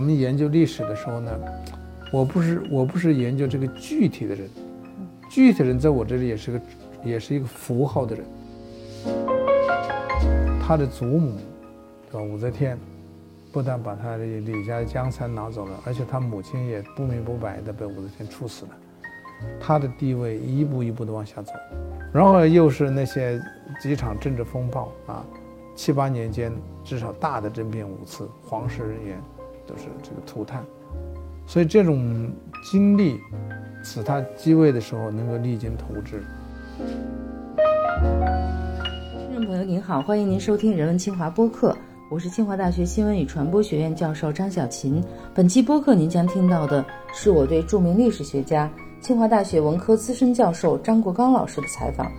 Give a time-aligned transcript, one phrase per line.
[0.00, 1.30] 我们研究历史的时候呢，
[2.10, 4.48] 我不是我不是研究这个具体的人，
[5.28, 6.60] 具体的人在我这里也是个
[7.04, 8.24] 也是一个符号的人。
[10.58, 11.36] 他的祖母，
[12.10, 12.26] 对吧？
[12.26, 12.78] 武则天，
[13.52, 18.70] 不但把他的李家的江山拿走了，而且他母亲也不明不白的被武则天处死了。
[19.60, 21.52] 他的地位一步一步的往下走，
[22.10, 23.38] 然后又是那些
[23.78, 25.22] 几场政治风暴啊，
[25.76, 26.50] 七八年间
[26.82, 29.18] 至少大的政变五次，皇室人员
[29.70, 30.64] 就是这个涂炭，
[31.46, 32.28] 所以这种
[32.64, 33.16] 经历
[33.84, 36.20] 使他继位的时候能够励精图治。
[39.28, 41.76] 听众朋友您好，欢迎您收听《人文清华》播客，
[42.10, 45.00] 我是清华大学新闻与传播学院教授张小琴。
[45.32, 48.68] 本期播客您将听到的是我对著名历史学家。
[49.00, 52.10] 清华大学文科资深教授张国刚老师的采访。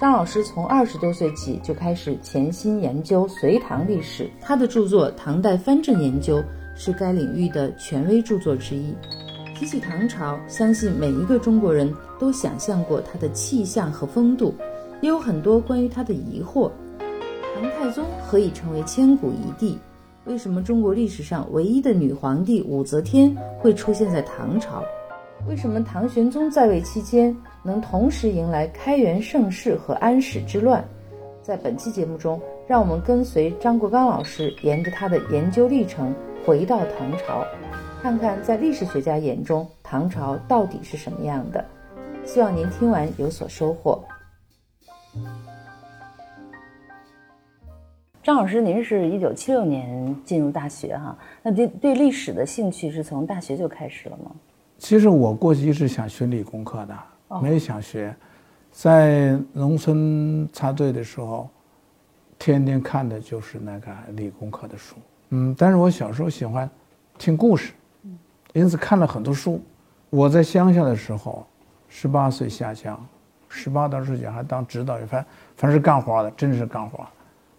[0.00, 6.38] 张老师从二十多岁起就开始潜心研究隋唐历史，他的著作《唐代藩镇研究》
[6.82, 8.94] 是该领域的权威著作之一。
[9.54, 14.54] 提起唐朝，相信每一个中国人都想象过它的气象和风度，
[15.02, 16.70] 也有很多关于它的疑惑。
[17.54, 19.78] 唐太宗何以成为千古一帝？
[20.24, 24.82] 为什么中国历史上唯一的女皇帝武则天会出现在唐朝？
[25.46, 30.82] 为什么唐玄宗在位期间能同时迎来开元盛世和安史之乱？
[31.42, 32.40] 在本期节目中，
[32.70, 36.14] 让我们跟随张国刚老师，沿着他的研究历程
[36.46, 37.44] 回到唐朝，
[38.00, 41.64] 看看在历史学家眼中唐朝到底是什么样的。
[42.24, 44.00] 希望您听完有所收获。
[48.22, 54.30] 张老师，您是一九七六年进入大学哈，那对对历史的兴趣是从大学就开始了吗？
[54.78, 56.96] 其实我过去一直想学理工科的，
[57.42, 58.14] 没想学。
[58.70, 61.50] 在农村插队的时候，
[62.40, 63.86] 天天看的就是那个
[64.16, 64.96] 理工科的书。
[65.28, 66.68] 嗯，但是我小时候喜欢
[67.18, 67.72] 听故事，
[68.52, 69.62] 因此看了很多书。
[70.08, 71.46] 我在乡下的时候，
[71.88, 73.00] 十八岁下乡，
[73.48, 75.24] 十八到十九还当指导员，反
[75.54, 77.06] 凡是干活的，真是干活。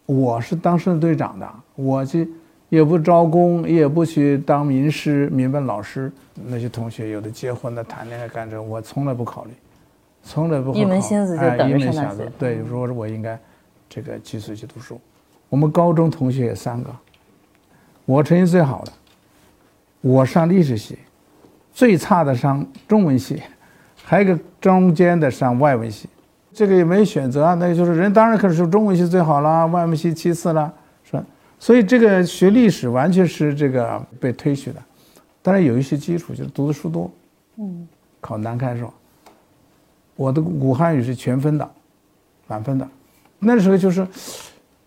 [0.06, 2.30] 我是当时的队长的，我去。
[2.72, 6.10] 也不招工，也不去当名师、民办老师。
[6.46, 9.52] 那些同学有的结婚的、谈恋爱干这，我从来不考虑，
[10.24, 10.80] 从来不考虑。
[10.80, 12.32] 一门心思就等着上大学。
[12.40, 13.38] 对，说我应该
[13.94, 14.98] 这个寄宿去读书。
[15.50, 16.90] 我们高中同学有三个，
[18.06, 18.94] 我成绩最好的，
[20.00, 20.98] 我上历史系，
[21.74, 23.44] 最差的上中文系，
[24.02, 26.08] 还有一个中间的上外文系。
[26.54, 30.72] 这个也没选择啊，那就是人当然可是中文系最好啦，外文系其次啦，
[31.04, 31.24] 是吧。
[31.60, 34.82] 所以这个学历史完全是这个被推许的，
[35.42, 37.12] 当然有一些基础，就是读的书多。
[37.58, 37.86] 嗯，
[38.22, 38.94] 考南开是吧，
[40.16, 41.70] 我的古汉语是全分的，
[42.48, 42.88] 满分的。
[43.44, 44.08] 那时候就是，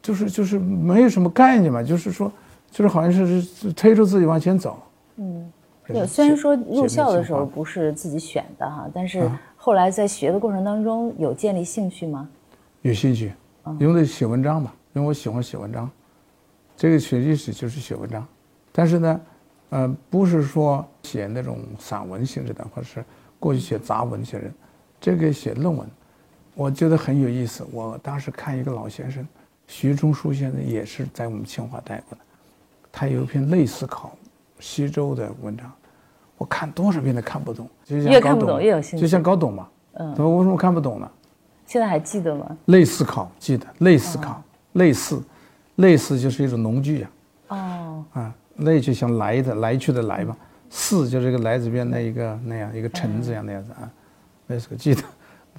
[0.00, 2.30] 就是就是没有什么概念嘛，就是说，
[2.70, 4.78] 就是好像是是推着自己往前走。
[5.16, 5.52] 嗯，
[5.88, 12.28] 对，虽然说入校的时候不是自己选的哈，但是后来在学的过程当中有建立兴趣吗？
[12.82, 13.32] 有兴趣，
[13.80, 15.90] 因为写文章嘛，因为我喜欢写文章。
[16.76, 18.26] 这个学历史就是写文章，
[18.72, 19.20] 但是呢，
[19.70, 23.04] 呃，不是说写那种散文性质的，或者是
[23.38, 24.52] 过去写杂文写人，
[25.00, 25.86] 这个写论文，
[26.54, 27.66] 我觉得很有意思。
[27.72, 29.26] 我当时看一个老先生，
[29.66, 32.24] 徐中书先生也是在我们清华待过的，
[32.92, 34.16] 他有一篇类思考
[34.60, 35.70] 西周的文章，
[36.38, 39.68] 我看多少遍都看不懂，越看不懂越有兴趣，就像搞懂嘛。
[39.94, 41.10] 嗯，我为什么看不懂呢？
[41.66, 42.56] 现在还记得吗？
[42.66, 44.42] 类思考记得，类思考
[44.72, 45.22] 类似。
[45.78, 47.10] 类似就是一种农具呀，
[47.48, 50.36] 哦，啊，类就像来的来去的来嘛，
[50.70, 53.90] 似就是一个来字边的一个那样一个臣字样那样子啊，
[54.46, 55.02] 那是个记得，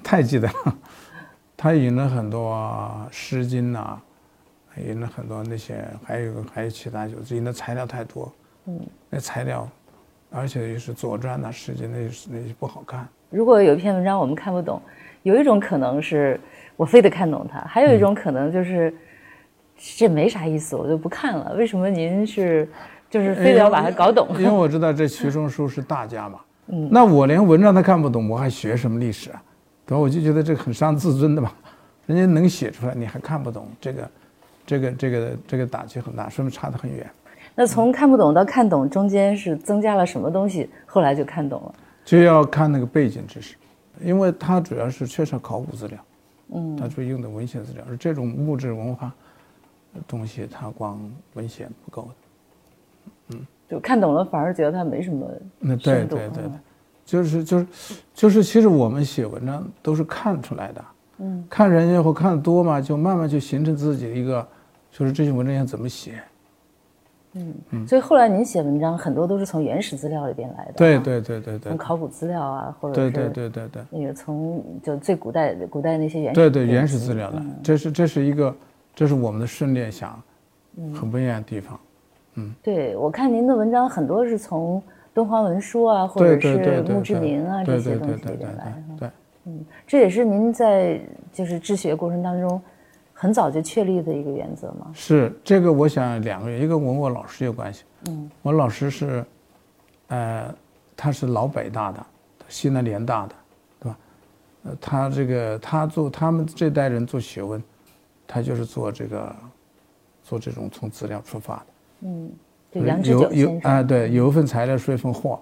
[0.02, 0.76] 太记得了。
[1.56, 2.54] 他引了很多
[3.14, 3.98] 《诗经》呐，
[4.86, 8.32] 引了很多那些，还有还有其他，就引的材料太多，
[8.66, 9.68] 嗯，那材料，
[10.30, 13.08] 而且又是《左传》呐，《诗经》那些那些不好看。
[13.30, 14.80] 如果有一篇文章我们看不懂，
[15.22, 16.38] 有一种可能是
[16.76, 18.94] 我非得看懂它，还有一种可能就是。
[19.78, 21.52] 这没啥意思，我就不看了。
[21.54, 22.66] 为什么您是，
[23.10, 24.26] 就是非得要把它搞懂？
[24.38, 26.40] 因为我知道这徐中书是大家嘛。
[26.72, 26.88] 嗯。
[26.90, 29.42] 那我连文章都看不懂，我还学什么历史啊？
[29.86, 29.98] 对吧？
[29.98, 31.52] 我就觉得这个很伤自尊的嘛。
[32.06, 34.10] 人家能写出来，你还看不懂，这个，
[34.66, 37.08] 这个，这个，这个打击很大，说明差得很远。
[37.54, 40.68] 那从看不懂到看懂中间是增加了什么东西？
[40.84, 41.74] 后来就看懂了。
[42.04, 43.56] 就要看那个背景知识，
[44.02, 45.98] 因为它主要是缺少考古资料。
[46.52, 46.76] 嗯。
[46.76, 49.12] 它主要用的文献资料，而这种物质文化。
[50.06, 51.00] 东西它光
[51.32, 55.26] 文献不够的，嗯，就看懂了反而觉得它没什么
[55.58, 56.44] 那对对对，
[57.06, 57.66] 就是就是
[58.12, 60.84] 就是，其实我们写文章都是看出来的，
[61.18, 64.46] 嗯，看人家或看的多嘛，就慢慢就形成自己的一个，
[64.90, 66.20] 就是这些文章要怎么写，
[67.70, 73.82] 嗯，所以后来您写文章很多都是从原始资料里边来的，对对对对对从，考古资料啊，或者对对对对对。
[73.90, 78.54] 那个从就最古代古代那些原始对对，原始资料的，这是这是一个，
[78.94, 80.20] 这是我们的训练想，
[80.76, 81.78] 嗯很不一样的地方。
[82.34, 84.82] 嗯对，我看您的文章很多是从
[85.16, 88.96] 敦煌文书啊，或者是对对对墓志铭啊这些对对对对东西里边来的。
[88.98, 89.10] 对，
[89.44, 91.00] 嗯，这也是您在
[91.32, 92.60] 就是治学过程当中
[93.14, 94.90] 很早就确立的一个原则吗？
[94.92, 97.84] 是这个，我想两个人，一个跟我老师有关系。
[98.10, 99.24] 嗯，我老师是，
[100.08, 100.54] 呃，
[100.94, 102.06] 他是老北大的，
[102.46, 103.34] 西南联大的，
[103.80, 103.98] 对吧？
[104.64, 107.62] 呃，他这个他做他们这代人做学问，
[108.26, 109.34] 他就是做这个，
[110.22, 111.66] 做这种从资料出发的。
[112.02, 112.30] 嗯，
[113.02, 113.72] 有有先生。
[113.72, 115.40] 啊，对，有一份材料是一份货。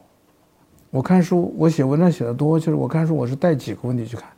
[0.90, 4.28] 我看书，我写文章写的多，就是我看书我是带几个问题去看，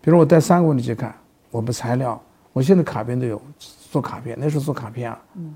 [0.00, 1.12] 比如我带三个问题去看，
[1.50, 2.22] 我们材料，
[2.52, 3.42] 我现在卡片都有
[3.90, 5.54] 做卡片，那时候做卡片啊，嗯，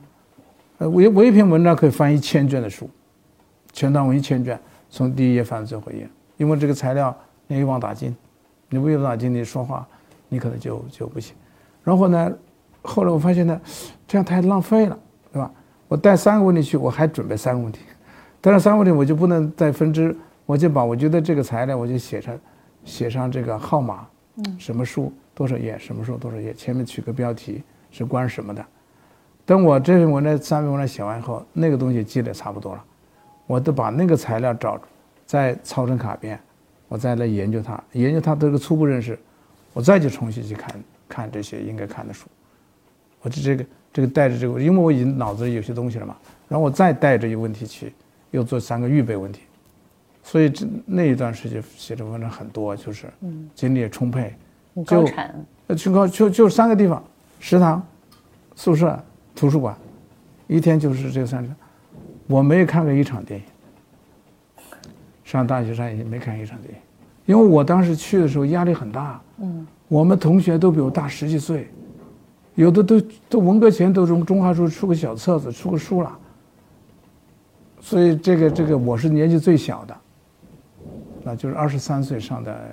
[0.79, 2.91] 呃，我一我一篇文章可以翻一千卷的书，
[3.73, 4.59] 全章文一千卷，
[4.91, 6.09] 从第一页翻到最后一页，
[6.39, 7.17] 因为这个材料
[7.47, 8.13] 你一网打尽，
[8.69, 9.87] 你不一网打尽，你说话
[10.29, 11.37] 你可能就就不行。
[11.85, 12.33] 然后呢，
[12.83, 13.61] 后来我发现呢，
[14.09, 14.99] 这样太浪费了，
[15.33, 15.49] 对吧？
[15.89, 17.81] 我带三个问题去，我还准备三个问题，
[18.41, 22.39] 带了三个问题我就不能再分支，我就把我觉得这个材料我就写上，
[22.85, 24.07] 写上这个号码，
[24.37, 28.65] 嗯，什么书多少页，什么书多少页，前面取个标题是关什么的。
[29.45, 32.85] 等我这篇文章三篇文章写完以后，那个东西积累差不多了，
[33.47, 34.81] 我都把那个材料找，
[35.25, 36.39] 再抄成卡片，
[36.89, 39.17] 我再来研究它，研究它这个初步认识，
[39.73, 40.75] 我再去重新去看
[41.09, 42.27] 看这些应该看的书。
[43.23, 43.65] 我就这个
[43.97, 46.15] 这个带着这个，因为我已经脑子里有些东西了嘛，
[46.49, 47.95] 然后我再带着一个问题去，
[48.31, 49.41] 又做三个预备问题，
[50.23, 53.07] 所以这那一段时间写的文章很多，就是
[53.55, 54.35] 精力也充沛，
[54.75, 57.03] 很高就产，呃，去高就就三个地方：
[57.41, 57.83] 食堂、
[58.55, 59.03] 宿舍、
[59.35, 59.75] 图书馆，
[60.47, 61.51] 一天就是这三个。
[62.27, 63.47] 我没有看过一场电影，
[65.25, 66.79] 上大学上也没看一场电影，
[67.25, 69.19] 因为我当时去的时候压力很大。
[69.39, 71.71] 嗯，我们同学都比我大十几岁，
[72.57, 76.19] 有的都都文革前都从中华书出个小册子，出个书了。
[77.81, 79.97] 所以这个这个我是年纪最小的，
[81.23, 82.69] 那就是二十三岁上的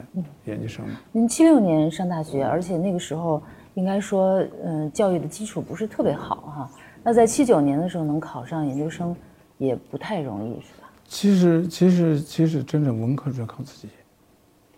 [0.45, 0.95] 研究生嘛。
[1.11, 3.43] 您七六年上大学，而且那个时候
[3.75, 6.71] 应该说，嗯、教育的基础不是特别好哈。
[7.03, 9.15] 那在七九年的时候能考上研究生，
[9.57, 10.89] 也不太容易，是吧？
[11.05, 13.89] 其实其实其实真正文科主要靠自己，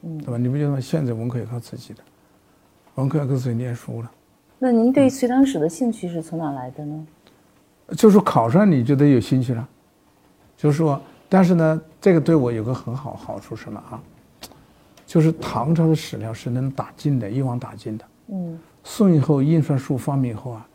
[0.02, 0.38] 嗯，对吧？
[0.38, 0.80] 你不觉得吗？
[0.82, 2.02] 现在文科也靠自己的，
[2.96, 4.12] 文科要靠自己念书了。
[4.58, 7.08] 那您对隋唐史的兴趣是从哪来的呢？
[7.98, 9.68] 就是考上你就得有兴趣了，
[10.58, 11.00] 就是说，
[11.30, 14.02] 但是呢，这个对我有个很好好处是什么啊？
[15.06, 18.06] 就是唐朝的史料是能打进的，一网打尽的。
[18.28, 20.68] 嗯宋以后印刷术发明以后啊，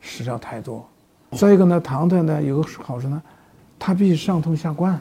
[0.00, 0.86] 史料太多。
[1.32, 3.22] 再一个呢，唐代呢有个好处呢，
[3.78, 5.00] 它必须上通下贯，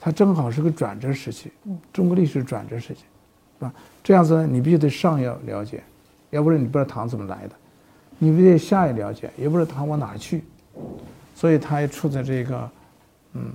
[0.00, 1.52] 它正好是个转折时期，
[1.92, 3.00] 中国历史转折时期，
[3.58, 3.72] 是吧？
[4.02, 5.82] 这样子呢，你必须得上要了解，
[6.30, 7.54] 要不然你不知道唐怎么来的，
[8.18, 10.42] 你必须得下也了解，也不知道唐往哪儿去，
[11.34, 12.70] 所以他也处在这个，
[13.34, 13.52] 嗯，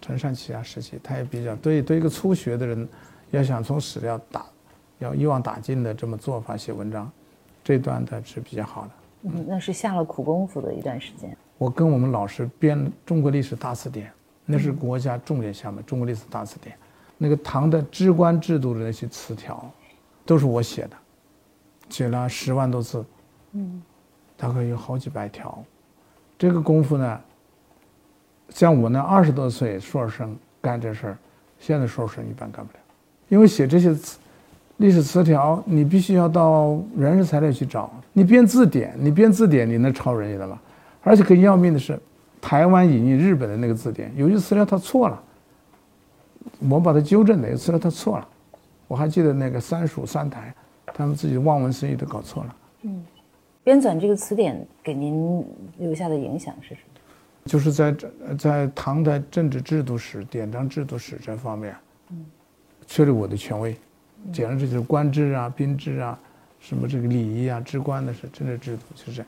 [0.00, 2.88] 承上启下时期，他也比较对对一个初学的人，
[3.30, 4.44] 要想从史料打，
[4.98, 7.10] 要一网打尽的这么做法写文章，
[7.64, 8.90] 这段的是比较好的。
[9.22, 11.36] 嗯，那是下了苦功夫的一段时间。
[11.58, 14.06] 我跟我们老师编《中国历史大词典》，
[14.44, 16.76] 那是国家重点项目，《中国历史大词典》，
[17.16, 19.68] 那个唐的知官制度的那些词条，
[20.24, 20.90] 都是我写的，
[21.88, 23.04] 写了十万多字，
[23.52, 23.82] 嗯，
[24.36, 25.62] 大概有好几百条。
[26.38, 27.20] 这个功夫呢，
[28.50, 31.18] 像我那二十多岁硕士生干这事儿，
[31.58, 32.78] 现在硕士生一般干不了，
[33.28, 34.18] 因为写这些词
[34.78, 37.90] 历史词条，你必须要到原始材料去找。
[38.12, 40.60] 你编字典，你编字典，你能抄人家的吗？
[41.02, 41.98] 而且更要命的是，
[42.40, 45.22] 台湾引进日本的那个字典，有些词条它错了，
[46.68, 48.28] 我把它纠正的，有词条它错了。
[48.86, 50.54] 我还记得那个三蜀三台，
[50.96, 52.56] 他们自己的望文生义都搞错了。
[53.62, 55.44] 编纂这个词典给您
[55.76, 57.00] 留下的影响是什么？
[57.44, 61.76] 就是在这在唐代政治制度史、典章制度史这方面，
[62.86, 63.76] 确立我的权威。
[64.32, 66.18] 简而这就是官制啊、兵制啊、
[66.60, 69.22] 什么这个礼仪啊、职官的是政治制度，就是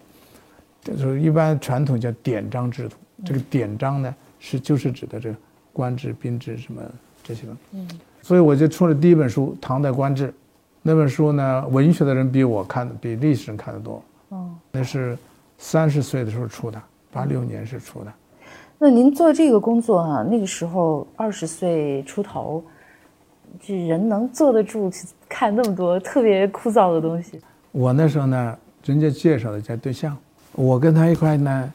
[0.83, 2.97] 这就是一般传统叫典章制度。
[3.27, 5.37] 这个典章呢，是就是指的这个
[5.73, 6.81] 官制、兵制什么
[7.23, 7.61] 这些东西。
[7.73, 7.89] 嗯，
[8.23, 10.29] 所以我就出了第一本书《唐代官制》，
[10.89, 14.03] 那本书呢，文学的人比我看的比历史人看得多。
[14.31, 15.19] 哦，那是
[15.59, 16.81] 三十岁的时候出的，
[17.13, 18.13] 八六年是出的。
[18.79, 22.65] 那您做这个工作啊，那个时候二十岁出头，
[23.61, 24.91] 这人能坐得住
[25.29, 27.39] 看那么多特别枯燥的东西？
[27.71, 30.17] 我那时候呢，人家介绍了一下对象，
[30.53, 31.71] 我跟他一块呢，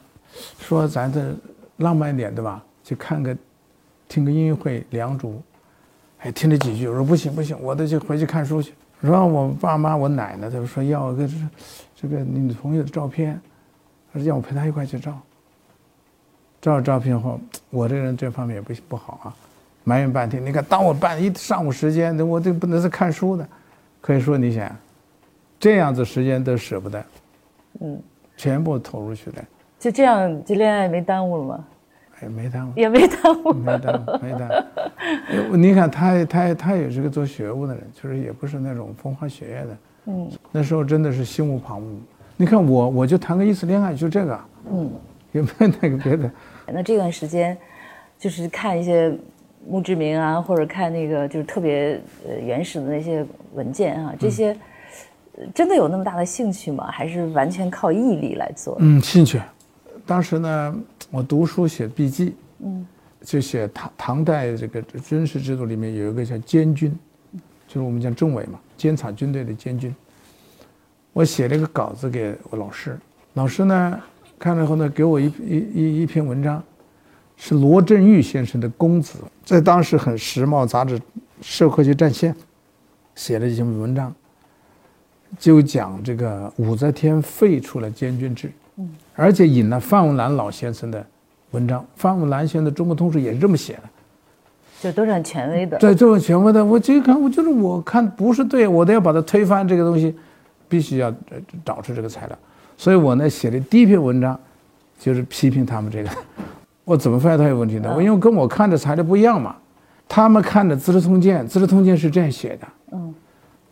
[0.58, 1.22] 说咱这
[1.76, 2.60] 浪漫一点，对吧？
[2.82, 3.36] 去看个，
[4.08, 5.28] 听个音乐会，《梁祝》，
[6.18, 8.72] 哎，听了几句，我说不行不行，我得去回去看书去。
[9.04, 11.34] 然后我爸妈、我奶奶，他们说要个这，
[11.94, 13.38] 这个你女朋友的照片，
[14.10, 15.12] 他说让我陪她一块去照。
[16.58, 19.36] 照了照片后，我这个人这方面也不不好啊，
[19.84, 20.42] 埋怨半天。
[20.42, 23.46] 你看，当我办一上午时间，我这不能是看书的，
[24.00, 24.74] 可以说你想，
[25.60, 27.04] 这样子时间都舍不得，
[27.80, 28.00] 嗯，
[28.38, 29.44] 全部投入去了。
[29.78, 31.64] 就这样，这恋爱没耽误了吗？
[32.20, 34.66] 哎，没耽误，也没耽误，没耽误，没耽
[35.50, 35.56] 误。
[35.56, 39.76] 你看，他他他也是个做学务的人，就是也不是那种风花雪月的。
[40.06, 41.84] 嗯，那时候真的是心无旁骛。
[42.36, 44.40] 你看我，我就谈个一次恋爱，就这个，
[44.70, 44.90] 嗯，
[45.32, 46.30] 也没有那个别的。
[46.66, 47.56] 那这段时间，
[48.18, 49.12] 就是看一些
[49.66, 54.56] 墓志铭啊，或者看那个就是特别呃原始的那些文件啊，这些
[55.54, 56.88] 真的有那么大的兴趣吗？
[56.90, 58.76] 还是完全靠毅力来做？
[58.80, 59.40] 嗯，兴趣。
[60.06, 60.74] 当时呢，
[61.10, 62.86] 我读书写笔记，嗯，
[63.22, 66.96] 就写唐唐代这个军事制度里面有一个叫监军，
[67.66, 69.94] 就是我们讲政委嘛，监察军队的监军。
[71.12, 72.98] 我写了一个稿子给我老师，
[73.34, 74.00] 老师呢。
[74.36, 76.62] 看了后呢，给我一一一一篇文章，
[77.36, 80.98] 是罗振玉先生的公子，在当时很时髦杂志
[81.40, 82.34] 《社会学战线》
[83.14, 84.12] 写了一篇文章，
[85.38, 91.04] 就讲这个武则天废除了监军制，嗯，而且引了范文澜老先生的
[91.52, 93.82] 文章，范文澜先生的《中国通史》也是这么写的，
[94.80, 95.78] 就都是很权威的。
[95.78, 100.14] 对，这么权威的，我这看，我就是我看不是对，我都要把它推翻，这个东西
[100.68, 101.14] 必须要
[101.64, 102.38] 找出这个材料。
[102.76, 104.38] 所以我呢写的第一篇文章，
[104.98, 106.10] 就是批评他们这个。
[106.84, 107.92] 我怎么发现他有问题呢？
[107.94, 109.54] 我因为跟我看的材料不一样嘛。
[110.06, 112.68] 他们看的《资治通鉴》，《资治通鉴》是这样写的。
[112.92, 113.14] 嗯。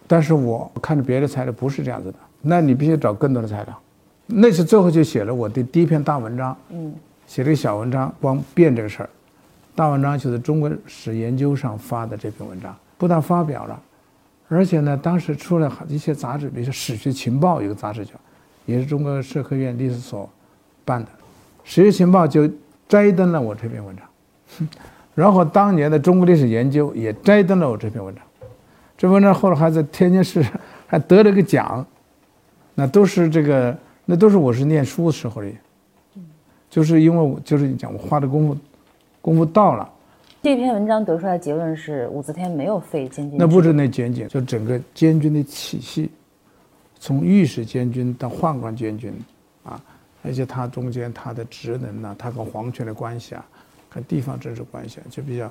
[0.07, 2.19] 但是我看着别的材料不是这样子的。
[2.41, 3.79] 那你必须找更多的材料。
[4.35, 6.57] 那次最后就写了我的第一篇大文章。
[6.71, 6.95] 嗯。
[7.27, 9.09] 写了个小文章，光变这个事儿。
[9.75, 13.81] 大文章就是中国史研究上发的这篇文章，不但发表了，
[14.49, 18.13] 而且呢，当时出了一些杂志，比如说《史学情报》有个杂志叫。
[18.65, 20.29] 也是中国社科院历史所
[20.85, 21.07] 办的，
[21.65, 22.49] 《史学情报》就
[22.87, 24.69] 摘登了我这篇文章，
[25.17, 28.23] 然后当年的中国历史研究也摘登了我这篇文章，
[28.97, 30.45] 这文章后来还在天津市
[30.87, 31.85] 还得了个奖，
[32.77, 33.77] 那都是这个，
[34.13, 35.51] 那都是我是念书的时候的，
[36.69, 38.57] 就是因为我就是你讲我花的功夫，
[39.23, 39.91] 功夫到了。
[40.43, 46.11] 这篇文章得出来的结论是武则天没有废监军，那不是那监军，就整个监军的体系。
[47.01, 49.15] 从御史监军到宦官监军，
[49.65, 49.83] 啊，
[50.23, 53.43] 而且他中间他的职能呢，他跟皇权的关系啊，
[53.89, 55.51] 跟地方政治关系啊，就比较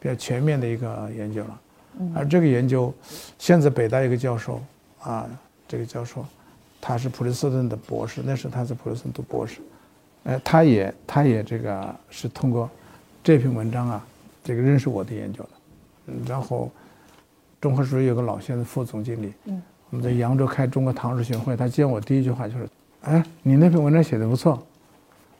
[0.00, 1.60] 比较全面的一个研究了。
[2.14, 2.90] 而这个研究，
[3.38, 4.62] 现在北大一个教授
[5.02, 5.28] 啊，
[5.68, 6.24] 这个教授，
[6.80, 9.60] 他是普林斯顿的博士，那时他在普林斯顿读博士，
[10.24, 12.68] 呃，他也他也这个是通过
[13.22, 14.06] 这篇文章啊，
[14.44, 15.50] 这个认识我的研究的。
[16.06, 16.70] 嗯然后，
[17.60, 19.32] 中科书有个老先生副总经理。
[19.44, 19.62] 嗯。
[19.90, 22.68] 我们在扬州开中国唐诗学会，他见我第一句话就是
[23.04, 24.62] ：“哎，你那篇文章写的不错。”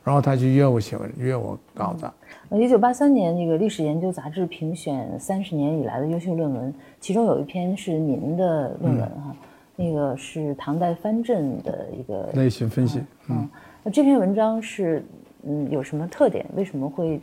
[0.02, 2.10] 然后他就约我写文，约我稿子。
[2.48, 9.36] 呃，一九八三年，那个历史研究杂志评选三十年以来的优秀论文，其中有一篇是您的论文哈，
[9.80, 13.00] 那个是唐代藩镇的一个类型分析。
[13.28, 13.48] 嗯，
[13.84, 15.04] 那这篇文章是
[15.44, 16.44] 嗯有什么特点？
[16.56, 17.20] 为什么会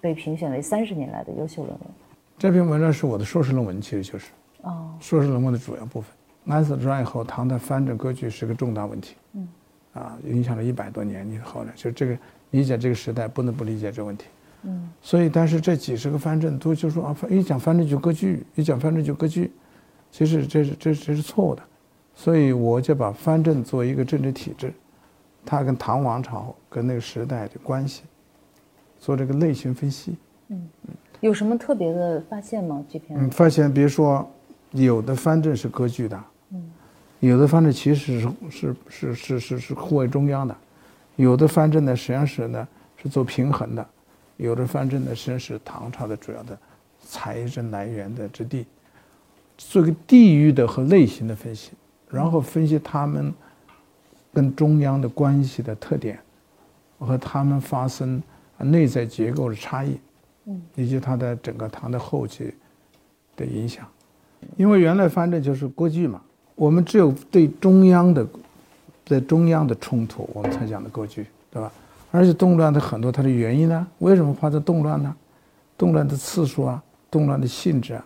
[0.00, 1.80] 被评选为三十年来的优秀论文？
[2.38, 4.30] 这篇文章是我的硕士论文，其实就是
[4.62, 6.10] 哦，硕士论文的主要部分。
[6.46, 9.48] 安史之乱以后，唐代藩镇割据是个重大问题，嗯，
[9.92, 11.30] 啊，影响了一百多年。
[11.30, 12.16] 你后来就这个
[12.52, 14.24] 理解这个时代，不能不理解这个问题，
[14.62, 14.90] 嗯。
[15.02, 19.52] 所以，但是这几十个藩镇都就说啊，一讲藩镇就割据，一讲藩镇就割据，
[20.10, 21.62] 其实这是这这是错误的。
[22.20, 24.70] 所以我就把藩镇作为一个政治体制，
[25.46, 28.02] 它跟唐王朝跟那个时代的关系，
[28.98, 30.16] 做这个类型分析。
[30.48, 32.84] 嗯嗯，有什么特别的发现吗？
[32.90, 33.18] 这篇？
[33.18, 34.28] 嗯，发现比如说。
[34.72, 36.70] 有的藩镇是割据的，嗯，
[37.18, 40.56] 有的藩镇其实是是是是是是护卫中央的，
[41.16, 43.84] 有的藩镇呢实际上是呢是做平衡的，
[44.36, 46.56] 有的藩镇呢实际上是唐朝的主要的
[47.00, 48.64] 财政来源的之地，
[49.58, 51.72] 做个地域的和类型的分析，
[52.10, 53.32] 然后分析他们
[54.32, 56.18] 跟中央的关系的特点，
[56.98, 58.22] 和他们发生
[58.58, 59.96] 内在结构的差异，
[60.46, 62.52] 嗯，以及它的整个唐的后期
[63.36, 63.86] 的影响。
[64.56, 66.20] 因为原来藩镇就是割据嘛，
[66.54, 68.26] 我们只有对中央的，
[69.06, 71.70] 在中央的冲突，我们才讲的割据，对吧？
[72.10, 75.14] 而且动乱的很多它的原因呢，为什么发生动乱呢？
[75.78, 78.04] 动乱的次数啊，动乱的性质啊，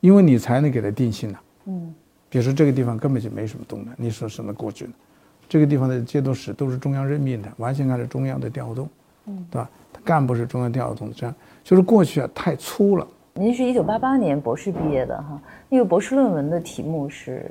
[0.00, 1.38] 因为你才能给它定性呢。
[1.66, 1.94] 嗯。
[2.30, 4.92] 比如说这个地方根本就没什么动乱，你说什么过去呢？
[5.48, 8.88] 这个地方的节度使都是中央任命的，完全按照中央的调动。
[9.50, 9.70] 对吧？
[9.92, 13.06] 他干部是中央调动，这样就是过去啊太粗了。
[13.34, 17.50] 您是一九八八年博士毕业的哈，那个博士论文的题目是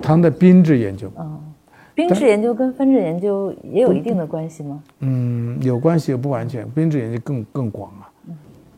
[0.00, 1.38] 唐的兵制研究，嗯，
[1.94, 4.82] 兵制研究跟分制研究也有一定的关系吗？
[5.00, 8.10] 嗯，有关系也不完全，兵制研究更更广啊。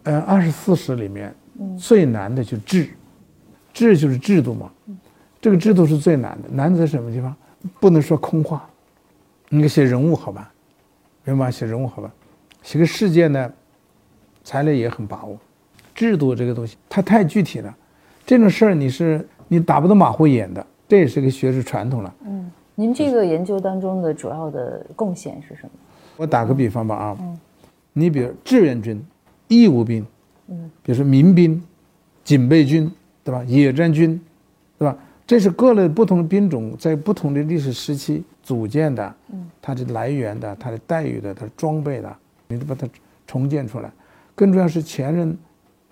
[0.02, 1.32] 呃，二十四史里面
[1.78, 2.88] 最难的就是制，
[3.72, 4.72] 制就是制度嘛，
[5.40, 7.34] 这个制度是最难的，难在什么地方？
[7.78, 8.68] 不能说空话，
[9.48, 10.52] 你写人物好吧，
[11.24, 11.50] 明白？
[11.50, 12.10] 写人物好吧，
[12.62, 13.52] 写个事件呢，
[14.44, 15.38] 材料也很把握。
[15.94, 17.76] 制度这个东西它太具体了，
[18.24, 22.14] 这种事儿你是你打不得马虎眼的，这也是个学术传统了。
[22.24, 25.70] 嗯，您这个研究当中的主要的贡献是什么？
[26.16, 27.18] 我打个比方吧啊，
[27.92, 29.02] 你比如志愿军、
[29.48, 30.06] 义务兵，
[30.48, 31.62] 嗯，比如说民兵、
[32.24, 32.90] 警备军，
[33.22, 33.44] 对吧？
[33.44, 34.18] 野战军，
[34.78, 34.96] 对吧？
[35.30, 42.16] 这是各类不同的兵种在不同的历史时期组建的，嗯，它的来源的、它的待遇的、它的装备的，
[42.48, 42.84] 你都把它
[43.28, 43.88] 重建出来。
[44.34, 45.38] 更重要是前人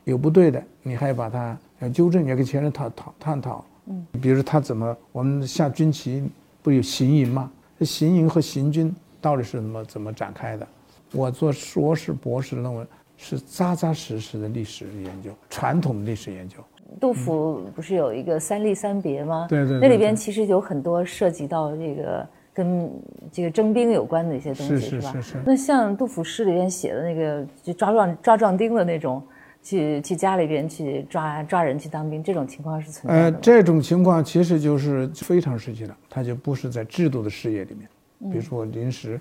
[0.02, 3.64] 有不对的，你还要把它要纠正，你要跟前人讨讨探讨。
[3.87, 6.28] 嗯，比如他怎么我们下军旗
[6.61, 7.49] 不有行营吗？
[7.78, 10.66] 这行营和行军到底是怎么怎么展开的？
[11.12, 12.85] 我做硕士、博士论文
[13.16, 16.57] 是扎扎实实的历史研究，传统的历史研究。
[16.99, 19.47] 杜甫不是有一个三吏三别吗？
[19.49, 22.90] 对对，那里边其实有很多涉及到这个跟
[23.30, 25.12] 这个征兵有关的一些东西，是吧？
[25.12, 25.37] 是是。
[25.45, 29.23] 那像杜甫诗里边写的那个，就抓壮抓壮丁的那种，
[29.62, 33.25] 去去家里边去抓抓人去当兵，这种情况是存在的。
[33.26, 37.88] 呃，这种情况其实就是非常时期的，它就不是在制度的事业里面。
[38.33, 39.21] 比如说临时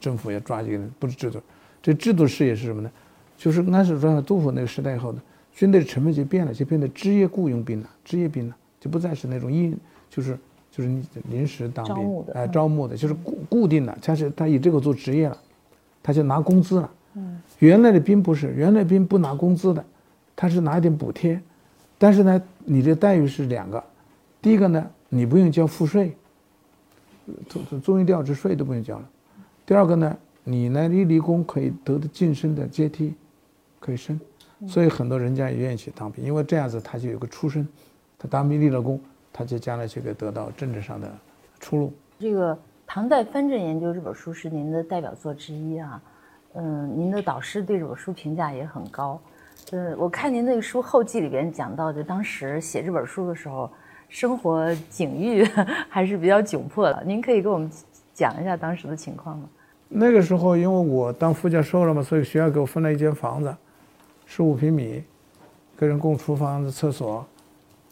[0.00, 1.40] 政府要抓几个人，不是制度。
[1.82, 2.90] 这制度事业是什么呢？
[3.36, 5.20] 就是安史之乱杜甫那个时代以后呢。
[5.54, 9.76] 军队的成分就变了，就变得职业雇佣兵了，职业兵了，就不再是那种应，
[10.08, 10.38] 就是
[10.70, 15.36] 就是你临时当兵，哎，招募的，就是固固定的，他是他以这个做职业了，
[16.02, 16.90] 他就拿工资了。
[17.14, 19.84] 嗯，原来的兵不是，原来兵不拿工资的，
[20.34, 21.38] 他是拿一点补贴，
[21.98, 23.84] 但是呢，你的待遇是两个，
[24.40, 26.16] 第一个呢，你不用交赋税，
[27.48, 29.08] 租租用调职税都不用交了，
[29.66, 33.12] 第二个呢，你呢一立功可以得到晋升的阶梯，
[33.78, 34.18] 可以升。
[34.68, 37.66] 所以很多人家也愿意去当兵，因为这样子他就有个出身，
[38.18, 39.00] 他当兵立了功，
[39.32, 41.10] 他就将来就可以得到政治上的
[41.58, 41.92] 出路。
[42.18, 42.54] 这个
[42.86, 46.00] 《唐代藩镇研究》这本书是您的代表作之一啊，
[46.54, 49.20] 嗯，您的导师对这本书评价也很高。
[49.72, 53.70] 嗯，我看您那个书后记里边讲到，就当时写这本书的时候，
[54.08, 55.44] 生活境遇
[55.88, 57.02] 还是比较窘迫的。
[57.04, 57.70] 您可以给我们
[58.14, 59.48] 讲一下当时的情况吗？
[59.88, 63.52] 那个时候因为我当副教授了嘛，所以学校给我分了一间房子。
[64.34, 65.04] 十五平米，
[65.76, 67.22] 个人共厨房的、厕所，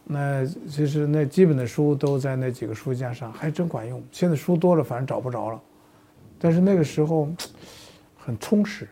[0.04, 4.02] 那其实那基本的书都在那几个书架上，还真管用。
[4.10, 5.60] 现在书多了，反正找不着了。
[6.38, 7.28] 但是那个时候
[8.16, 8.88] 很充实，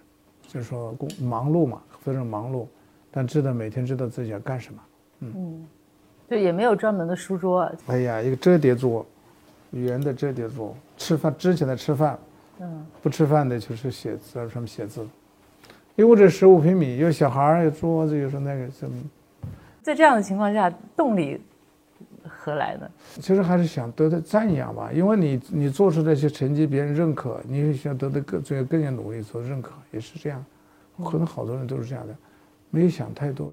[0.47, 2.67] 就是说工忙碌嘛，非常忙碌，
[3.11, 4.83] 但知道每天知道自己要干什么。
[5.21, 5.67] 嗯，
[6.29, 7.73] 对，也没有专门的书桌。
[7.87, 9.07] 哎呀，一个折叠桌，
[9.71, 12.19] 圆的折叠桌，吃饭之前的吃饭，
[12.61, 15.09] 嗯，不吃饭的就是写字，在上面写字。
[15.99, 18.97] 因为这十五平米，有小孩儿，有桌子，有时候那个什么？
[19.83, 21.41] 在这样的情况下，动力
[22.23, 22.89] 何来呢？
[23.17, 30.45] 其实还是想得到赞扬吧，因为你你做出这些成绩，别人认可，你想得到更最更加努力所认可，也是这样。
[31.05, 32.15] 可能好多人都是这样的，
[32.71, 33.53] 没有想太多。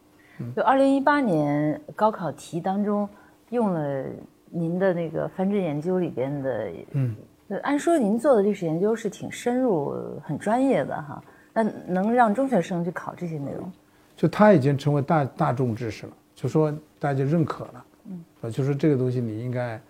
[0.55, 3.10] 就二零一八年高考题当中
[3.49, 4.05] 用了
[4.51, 7.15] 您的那个藩镇研究里边的，嗯，
[7.63, 11.23] 按说您做的历史研究是挺深入、很专业的哈。
[11.55, 13.71] 那能让中学生去考这些内容，
[14.13, 19.81] 就它已经成为大大众知识了，就说大家认可了，嗯，就说这个东西你应该，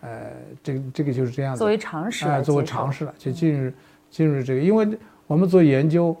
[0.00, 0.32] 呃，
[0.64, 3.72] 这个这个就是这样子，作为常识啊，作为常识了，就进入
[4.10, 6.16] 进入这个，因为我们做研究，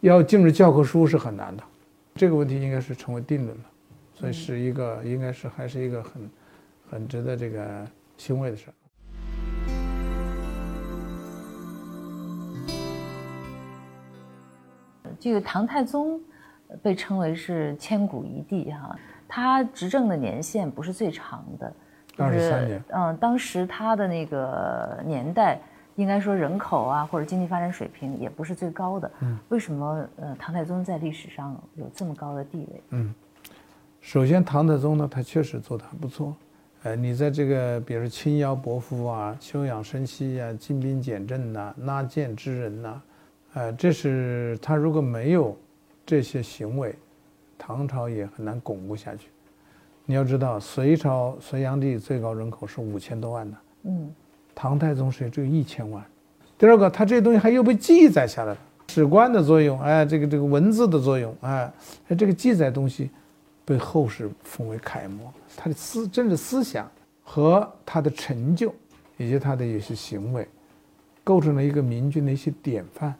[0.00, 1.62] 要进入教科书是很难的，
[2.14, 3.64] 这个问题应该是成为定论了，
[4.14, 6.30] 所以是一个应该是还是一个很
[6.90, 7.86] 很值得这个
[8.18, 8.74] 欣慰的事儿。
[15.18, 16.20] 这个唐太宗
[16.82, 18.98] 被称为是千古一帝哈，
[19.28, 21.72] 他执政的年限不是最长的，
[22.16, 22.82] 二十三年。
[22.88, 25.58] 嗯，当时他的那个年代，
[25.96, 29.10] 应该说人口啊或者经济发展水平也不是最高的。
[29.20, 32.82] 嗯，为什么呃唐太宗在历史上有这么高的地位？
[32.90, 33.14] 嗯，
[34.00, 36.34] 首先唐太宗呢，他确实做的很不错。
[36.82, 43.00] 呃，你在这个比如轻徭薄赋啊、休养生息啊、精兵简政呐、纳谏之人呐。
[43.54, 45.56] 呃，这是他如果没有
[46.04, 46.94] 这些行为，
[47.56, 49.28] 唐朝也很难巩固下去。
[50.04, 54.12] 你要知道，隋朝隋炀帝最高人口是五千多万的，嗯，
[54.54, 56.04] 唐太宗是只有一千万。
[56.58, 61.72] 第二个，他这些东西还又被记载下来了，史官的作用，哎，这个这个文字的作用，哎，
[62.18, 63.08] 这个记载东西，
[63.64, 65.32] 被后世奉为楷模。
[65.56, 66.90] 他的思政治思想
[67.22, 68.74] 和他的成就，
[69.16, 70.46] 以及他的有些行为，
[71.22, 73.14] 构成了一个明君的一些典范。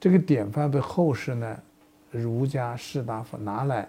[0.00, 1.58] 这个典范被后世呢，
[2.10, 3.88] 儒家士大夫拿来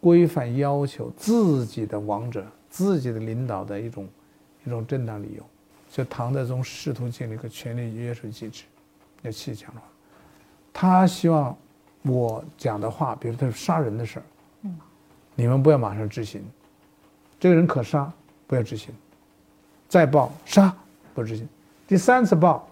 [0.00, 4.08] 规范要求自己的王者、自己的领导的一种
[4.64, 5.44] 一种正当理由。
[5.90, 8.64] 就唐德宗试图建立一个权力约束机制，
[9.22, 9.86] 要砌墙的话，
[10.72, 11.54] 他希望
[12.02, 14.22] 我讲的话，比如他是杀人的事儿，
[14.62, 14.78] 嗯，
[15.34, 16.42] 你们不要马上执行，
[17.38, 18.10] 这个人可杀，
[18.46, 18.94] 不要执行，
[19.88, 20.74] 再报杀
[21.12, 21.46] 不执行，
[21.86, 22.69] 第三次报。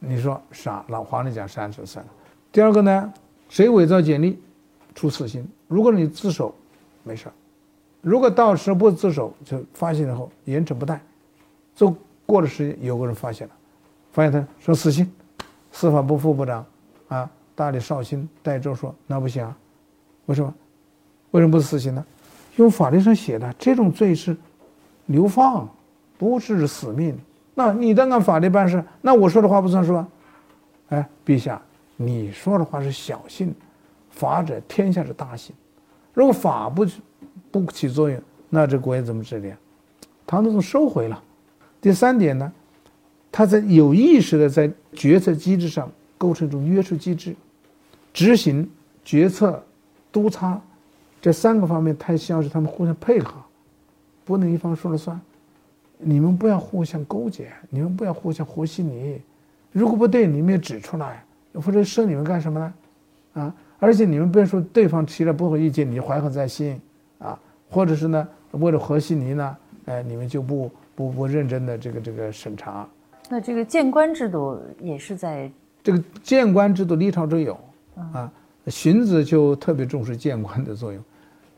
[0.00, 2.10] 你说傻，老黄历讲三十算了。
[2.50, 3.12] 第二个呢，
[3.48, 4.40] 谁伪造简历，
[4.94, 5.46] 处死刑。
[5.68, 6.54] 如果你自首，
[7.04, 7.26] 没事
[8.00, 11.00] 如果到时不自首，就发现以后严惩不贷。
[11.74, 13.54] 就过了时间，有个人发现了，
[14.10, 15.08] 发现他说死刑。
[15.70, 16.64] 司法部副部长
[17.08, 19.56] 啊，大理绍兴代州说那不行啊，
[20.26, 20.52] 为什么？
[21.30, 22.04] 为什么不死刑呢？
[22.56, 24.36] 因为法律上写的这种罪是
[25.06, 25.68] 流放，
[26.18, 27.16] 不是死命。
[27.60, 30.08] 那你在按法律办事，那我说的话不算数啊？
[30.88, 31.60] 哎，陛下，
[31.98, 33.54] 你说的话是小信，
[34.08, 35.54] 法者天下之大信。
[36.14, 36.86] 如果法不
[37.50, 38.18] 不起作用，
[38.48, 39.58] 那这国家怎么治理啊？
[40.26, 41.22] 唐德宗收回了。
[41.82, 42.50] 第三点呢，
[43.30, 47.36] 他在有意识的在决策机制上构成一种约束机制，
[48.14, 48.66] 执行、
[49.04, 49.62] 决策、
[50.10, 50.58] 督查
[51.20, 53.34] 这三个方面，太像是他们互相配合，
[54.24, 55.20] 不能一方说了算。
[56.02, 59.20] 你们不要互相勾结，你们不要互相和稀泥。
[59.70, 61.22] 如果不对，你们也指出来，
[61.54, 62.74] 或者说你们干什么呢？
[63.34, 63.54] 啊！
[63.78, 66.80] 而且你们不要说对方提了不合意见，你怀恨在心
[67.18, 72.88] 啊，或者是呢，为了和稀泥呢，哎，你们就不不不认真的这个这个审查。
[73.28, 75.50] 那这个谏官制度也是在
[75.82, 77.58] 这个谏官制度历朝都有
[77.94, 78.32] 啊。
[78.66, 81.02] 荀子就特别重视谏官的作用，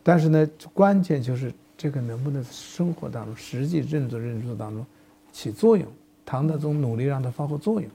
[0.02, 1.52] 但是呢，关键就是。
[1.82, 4.86] 这个能不能生活当中实际认作认作当中
[5.32, 5.84] 起作用？
[6.24, 7.90] 唐德宗努力让它发挥作用，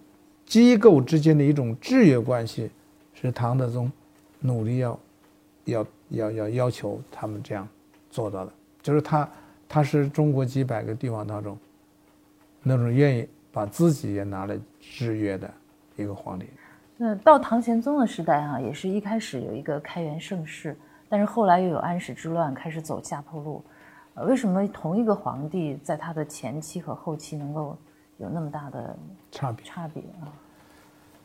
[0.45, 2.69] 机构之间的一种制约关系，
[3.13, 3.89] 是唐德宗
[4.41, 4.99] 努力要
[5.63, 7.65] 要要要要求他们这样
[8.09, 8.51] 做到的。
[8.83, 9.29] 就是他
[9.69, 11.57] 他是中国几百个帝王当中
[12.61, 15.49] 那种愿意把自己也拿来制约的
[15.95, 16.45] 一个皇帝。
[16.97, 20.75] 那到唐玄宗的时代哈，也是一开始有一个开元盛世，
[21.07, 23.63] 但是后来又有安史之乱，开始走下坡路。
[24.25, 27.77] 为什么同一个皇帝在他的前期和后期能够
[28.17, 28.97] 有那么大的
[29.31, 29.65] 差别？
[29.65, 30.33] 差别啊！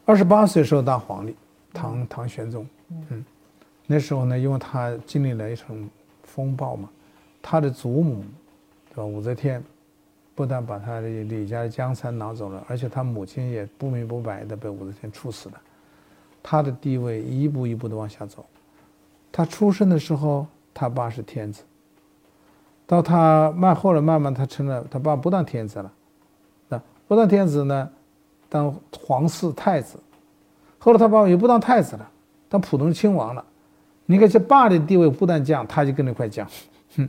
[0.04, 1.34] 二十八岁时候当皇帝，
[1.72, 2.66] 唐唐玄宗，
[3.10, 3.24] 嗯，
[3.86, 5.88] 那时候呢，因为他经历了一场
[6.22, 6.88] 风暴嘛，
[7.40, 8.24] 他的祖母，
[8.90, 9.04] 对吧？
[9.04, 9.62] 武则天，
[10.34, 15.60] 不但把他的李家的江山拿走了，而且他母亲也不明不白的被武则天处死了，
[16.42, 18.44] 他的地位一步一步的往下走。
[19.30, 21.62] 他出生的时候，他爸是天子。
[22.92, 25.90] 到他慢后来慢慢他成了他爸不当天子了，
[26.68, 26.78] 那
[27.08, 27.90] 不当天子呢，
[28.50, 29.98] 当皇室太子，
[30.78, 32.06] 后来他爸也不当太子了，
[32.50, 33.42] 当普通亲王了。
[34.04, 36.46] 你看这爸的地位不但降，他就跟着快降，
[36.96, 37.08] 哼。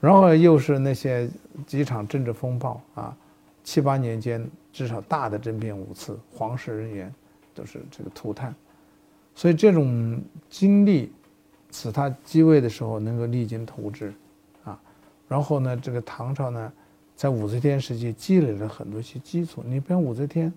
[0.00, 1.26] 然后又是那些
[1.66, 3.16] 几场政治风暴啊，
[3.64, 7.10] 七八年间至少大的政变五次，皇室人员
[7.54, 8.54] 都是这个涂炭，
[9.34, 11.10] 所以这种经历
[11.72, 14.12] 使他继位的时候能够励精图治。
[15.28, 16.72] 然后呢，这个唐朝呢，
[17.16, 19.62] 在武则天时期积累了很多些基础。
[19.64, 20.52] 你比方武则天，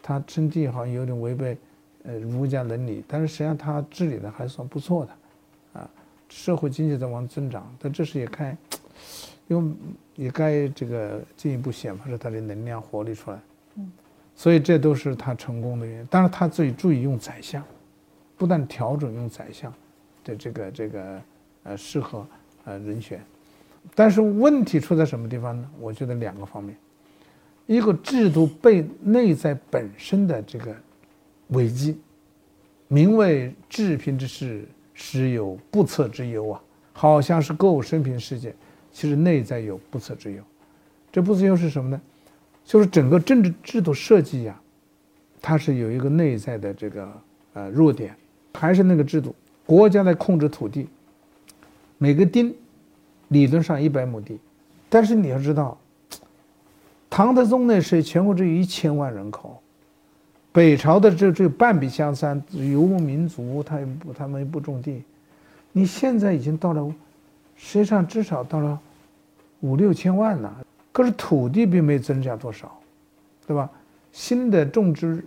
[0.00, 1.58] 她称帝好像有点违背，
[2.04, 5.90] 呃，儒家伦理，但是实际上她治理的还算不错的，啊，
[6.28, 7.74] 社会经济在往增长。
[7.80, 8.56] 但这时也该，
[9.48, 9.74] 因为
[10.14, 13.40] 也该这个进一步显发出她的能量活力出来。
[13.74, 13.90] 嗯，
[14.36, 16.06] 所以这都是她成功的原因。
[16.06, 17.64] 当然，她自己注意用宰相，
[18.36, 19.72] 不但调整用宰相
[20.22, 21.22] 的这个这个
[21.64, 22.24] 呃适合
[22.64, 23.20] 呃人选。
[23.94, 25.68] 但是问题出在什么地方呢？
[25.78, 26.74] 我觉得两个方面，
[27.66, 30.74] 一个制度被内在本身的这个
[31.48, 31.98] 危机，
[32.88, 34.64] 名为治平之事，
[34.94, 36.62] 实有不测之忧啊，
[36.94, 38.54] 好像是歌舞升平世界，
[38.90, 40.42] 其实内在有不测之忧。
[41.10, 42.00] 这不测忧是什么呢？
[42.64, 44.58] 就是整个政治制度设计呀，
[45.42, 47.12] 它是有一个内在的这个
[47.52, 48.16] 呃弱点，
[48.54, 49.34] 还是那个制度，
[49.66, 50.88] 国家在控制土地，
[51.98, 52.54] 每个丁。
[53.32, 54.38] 理论上一百亩地，
[54.90, 55.76] 但是你要知道，
[57.08, 59.60] 唐德宗那时全国只有一千万人口，
[60.52, 65.02] 北朝的这只有半壁江山，游牧民族他不他们不种地，
[65.72, 66.94] 你现在已经到了，
[67.56, 68.78] 实际上至少到了
[69.60, 70.54] 五六千万了，
[70.92, 72.70] 可是土地并没增加多少，
[73.46, 73.70] 对吧？
[74.12, 75.24] 新的种植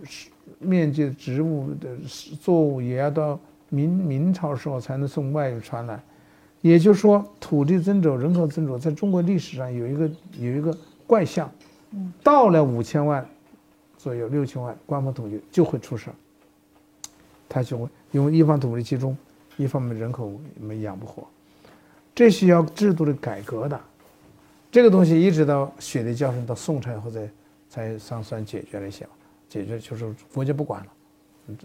[0.60, 1.96] 面积植物的
[2.40, 3.36] 作物也要到
[3.68, 6.00] 明明朝时候才能从外域传来。
[6.60, 11.50] 也就是说，土地增长、人口增长，在中国历史上有一个有一个怪象，
[12.22, 13.24] 到了五千万
[13.96, 16.16] 左右、六千万，官方统计就会出事儿。
[17.48, 19.16] 它就会因为一方土地集中，
[19.56, 21.24] 一方面人口没养不活，
[22.14, 23.80] 这需要制度的改革的。
[24.68, 27.30] 这个东西一直到血的教训到宋朝以后才
[27.70, 29.06] 才算算解决了一些，
[29.48, 30.86] 解决就是国家不管了，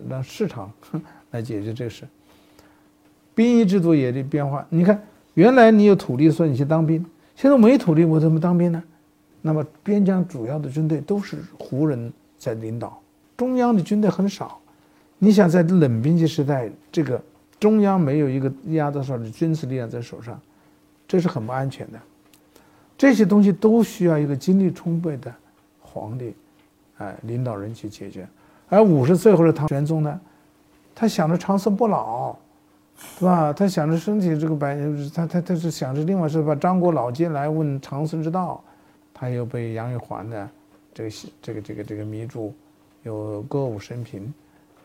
[0.07, 0.71] 让市场
[1.31, 2.07] 来解决这个事。
[3.33, 4.65] 兵役制度也得变化。
[4.69, 5.01] 你看，
[5.33, 7.01] 原来你有土地，说你去当兵；
[7.35, 8.83] 现在没土地，我怎么当兵呢？
[9.41, 13.01] 那么边疆主要的军队都是胡人在领导，
[13.35, 14.59] 中央的军队很少。
[15.17, 17.19] 你想在冷兵器时代，这个
[17.59, 20.39] 中央没有一个压得上的军事力量在手上，
[21.07, 21.99] 这是很不安全的。
[22.97, 25.33] 这些东西都需要一个精力充沛的
[25.79, 26.35] 皇帝，
[26.97, 28.27] 哎，领导人去解决。
[28.69, 30.21] 而五十岁后的唐玄宗呢，
[30.93, 32.35] 他想着长生不老。
[33.17, 33.53] 是吧？
[33.53, 34.75] 他想着身体这个白，
[35.13, 38.63] 他他他是想着另外是把张国老接来问长孙之道，
[39.13, 40.49] 他又被杨玉环的
[40.93, 41.09] 这个
[41.41, 42.53] 这个这个这个迷住，
[43.03, 44.33] 又歌舞升平，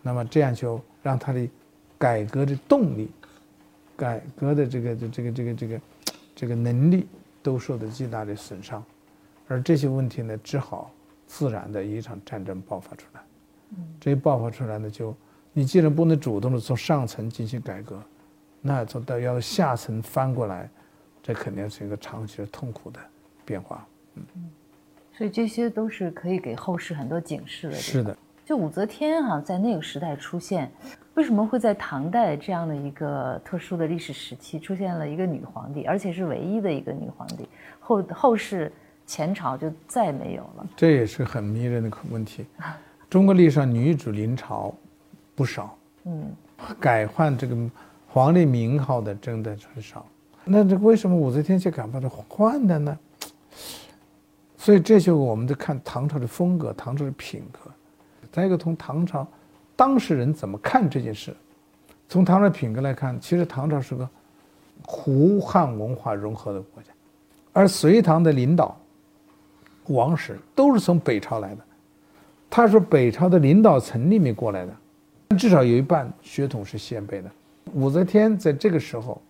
[0.02, 1.48] 那么这样就让他的
[1.96, 3.11] 改革的动力、
[3.96, 5.81] 改革的这个这这个这个这个
[6.35, 7.07] 这个能力
[7.42, 8.85] 都受到极大的损伤，
[9.48, 10.90] 而这些问题呢，只好
[11.26, 13.20] 自然的一场战争爆发出来。
[13.98, 15.14] 这一爆发出来呢，就。
[15.59, 17.99] 你既然不能主动的从上层进行改革，
[18.61, 20.69] 那从到要下层翻过来，
[21.23, 23.01] 这肯定是一个长期的痛苦的
[23.42, 23.87] 变化。
[24.16, 24.23] 嗯，
[25.14, 27.75] 所以这些都是可以给后世很多警示的。
[27.75, 28.14] 是的，
[28.45, 30.71] 就武则天哈，在那个时代出现，
[31.14, 37.49] 为什么会在唐代这样的一个特殊的历史时期出现了一个女皇帝，而且是唯一的一个女皇帝？
[37.81, 38.71] 后后世
[39.07, 40.69] 前朝就再没有了。
[40.77, 42.45] 这也是很迷人的问题。
[43.09, 44.75] 中国历史上女主临朝。
[45.37, 46.35] 不少，嗯，
[46.81, 47.55] 改换这个
[48.09, 50.05] 皇帝名号的真的很少。
[50.44, 52.99] 那这为什么武则天却敢把它换的呢？
[54.57, 57.70] 所以这就我们在看唐朝的风格，唐朝的品格。
[58.33, 59.27] 再一个，从唐朝
[59.77, 61.37] 当事人怎么看这件事，
[62.09, 64.09] 从唐朝品格来看，其实唐朝是个
[64.85, 66.90] 胡汉文化融合的国家，
[67.53, 68.77] 而隋唐的领导
[69.88, 71.61] 王室都是从北朝来的，
[72.49, 74.72] 他是北朝的领导层里面过来的。
[75.37, 77.31] 至少有一半血统是鲜卑的。
[77.75, 79.21] 武则天在这个时候，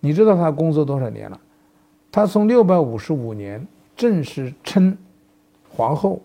[0.00, 1.38] 你知道她工作多少年了？
[2.10, 3.64] 她从六百五十五年
[3.94, 4.96] 正式称
[5.68, 6.20] 皇后，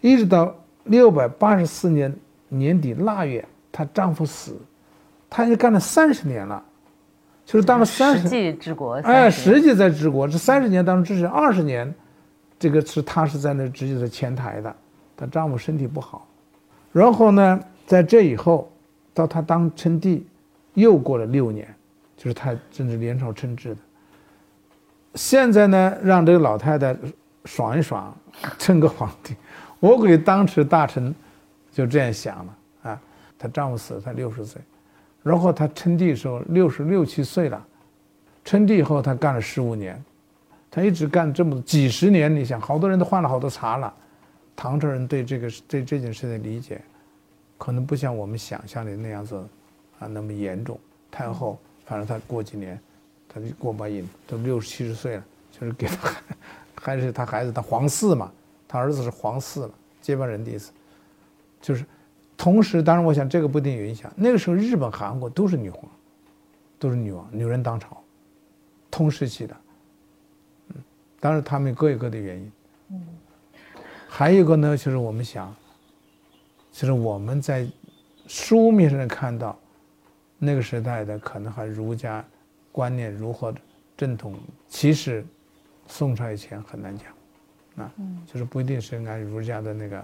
[0.00, 2.14] 一直到六百八十四年
[2.48, 4.56] 年底腊月，她丈夫死，
[5.30, 6.62] 她已经干了三十年了，
[7.46, 8.22] 就是当了三十。
[8.22, 8.94] 实际治国。
[8.94, 11.94] 哎，实际在治国，这三十年当中，至少二十年，
[12.58, 14.74] 这个是她是在那直接在前台的。
[15.16, 16.26] 她丈夫身体不好，
[16.92, 17.60] 然后呢？
[17.86, 18.70] 在这以后，
[19.12, 20.26] 到他当称帝，
[20.74, 21.72] 又过了六年，
[22.16, 23.80] 就是他真是年朝称制的。
[25.14, 26.96] 现在呢，让这个老太太
[27.44, 28.16] 爽一爽，
[28.58, 29.36] 称个皇帝。
[29.80, 31.14] 我给当时大臣
[31.70, 33.00] 就这样想了啊。
[33.38, 34.60] 她丈夫死了，她六十岁，
[35.22, 37.64] 然后她称帝的时候六十六七岁了。
[38.44, 40.02] 称帝以后，她干了十五年，
[40.70, 42.34] 她一直干这么几十年。
[42.34, 43.92] 你想，好多人都换了好多茬了。
[44.56, 46.80] 唐朝人对这个对这件事的理解。
[47.64, 49.36] 可能不像我们想象的那样子，
[49.98, 50.78] 啊，那么严重。
[51.10, 52.78] 太后，反正她过几年，
[53.26, 56.12] 她就过把瘾，都六十七十岁了，就是给她
[56.76, 58.30] 还是她孩子，她皇嗣嘛，
[58.68, 59.70] 她儿子是皇嗣了，
[60.02, 60.72] 接班人的意思。
[61.58, 61.86] 就是
[62.36, 64.12] 同时，当然我想这个不一定有影响。
[64.14, 65.90] 那个时候，日本、韩国都是女皇，
[66.78, 67.96] 都是女王，女人当朝，
[68.90, 69.56] 同时期的。
[70.68, 70.84] 嗯，
[71.18, 72.52] 当然他们各有各的原因。
[72.90, 73.06] 嗯，
[74.06, 75.54] 还有一个呢，就是我们想。
[76.74, 77.64] 其实我们在
[78.26, 79.56] 书面上看到，
[80.40, 82.22] 那个时代的可能还儒家
[82.72, 83.54] 观念如何
[83.96, 84.34] 正统，
[84.66, 85.24] 其实
[85.86, 87.92] 宋朝以前很难讲，啊，
[88.26, 89.98] 就是不一定是按儒家的那个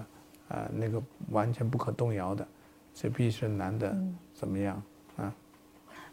[0.47, 2.47] 啊那个完全不可动摇的，
[2.93, 3.93] 这必须是男的
[4.33, 4.81] 怎么样
[5.17, 5.35] 啊？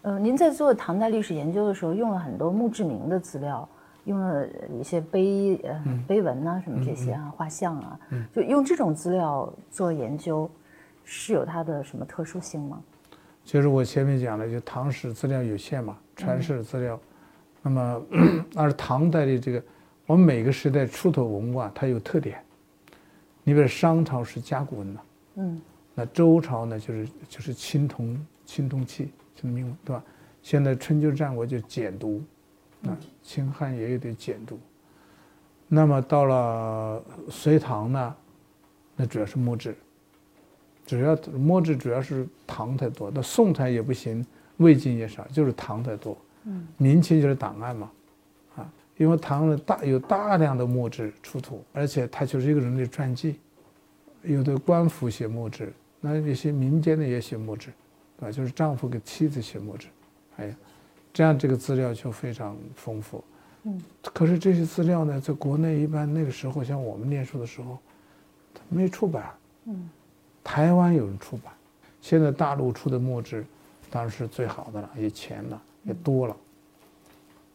[0.02, 3.68] 呃，您在做唐代历史研究的时候，用了很多墓志铭的资料，
[4.08, 4.48] 用了
[4.80, 8.00] 一些碑呃碑文呐什么这些啊画像啊，
[8.34, 10.50] 就用这种资料做研究。
[11.10, 12.78] 是有它的什么特殊性吗？
[13.42, 17.00] 就是我前面讲的，就唐史资料有限嘛，传世资料。
[17.62, 18.02] 那么，
[18.54, 19.62] 而唐代的这个，
[20.04, 22.38] 我们每个时代出土文物啊，它有特点。
[23.42, 25.00] 你比如商朝是甲骨文嘛，
[25.36, 25.58] 嗯，
[25.94, 30.04] 那周朝呢，就是就是青铜青铜器，青铜文，对吧？
[30.42, 32.20] 现在春秋战国就简牍，
[32.80, 34.56] 那秦汉也有点简牍。
[35.66, 38.16] 那么到了隋唐呢，
[38.96, 39.76] 那主要是木质。
[40.86, 44.24] 主要墨汁主要是唐太多，那宋太也不行，
[44.56, 46.16] 魏晋也少，就是唐太多。
[46.44, 47.90] 嗯，明清就是档案嘛，
[48.56, 53.38] 啊，因为唐的大有大量的墨汁出土，而且它就是一个人的传记，
[54.22, 57.70] 有的官府写墨制，那有些民间的也写墨汁，
[58.20, 59.88] 啊，就是丈夫给妻子写墨制，
[60.38, 60.56] 哎呀，
[61.18, 63.24] 这样这个资料就非常丰富。
[63.64, 63.82] 嗯，
[64.14, 67.76] 可是这些资料呢，在国内一般那个时候，像我们念书的时候，
[68.68, 69.28] 没出版。
[69.64, 69.90] 嗯，
[70.44, 71.52] 台湾有人出版，
[72.00, 73.44] 现在大陆出的墨汁，
[73.90, 76.36] 当然是最好的了，也钱了，也多了。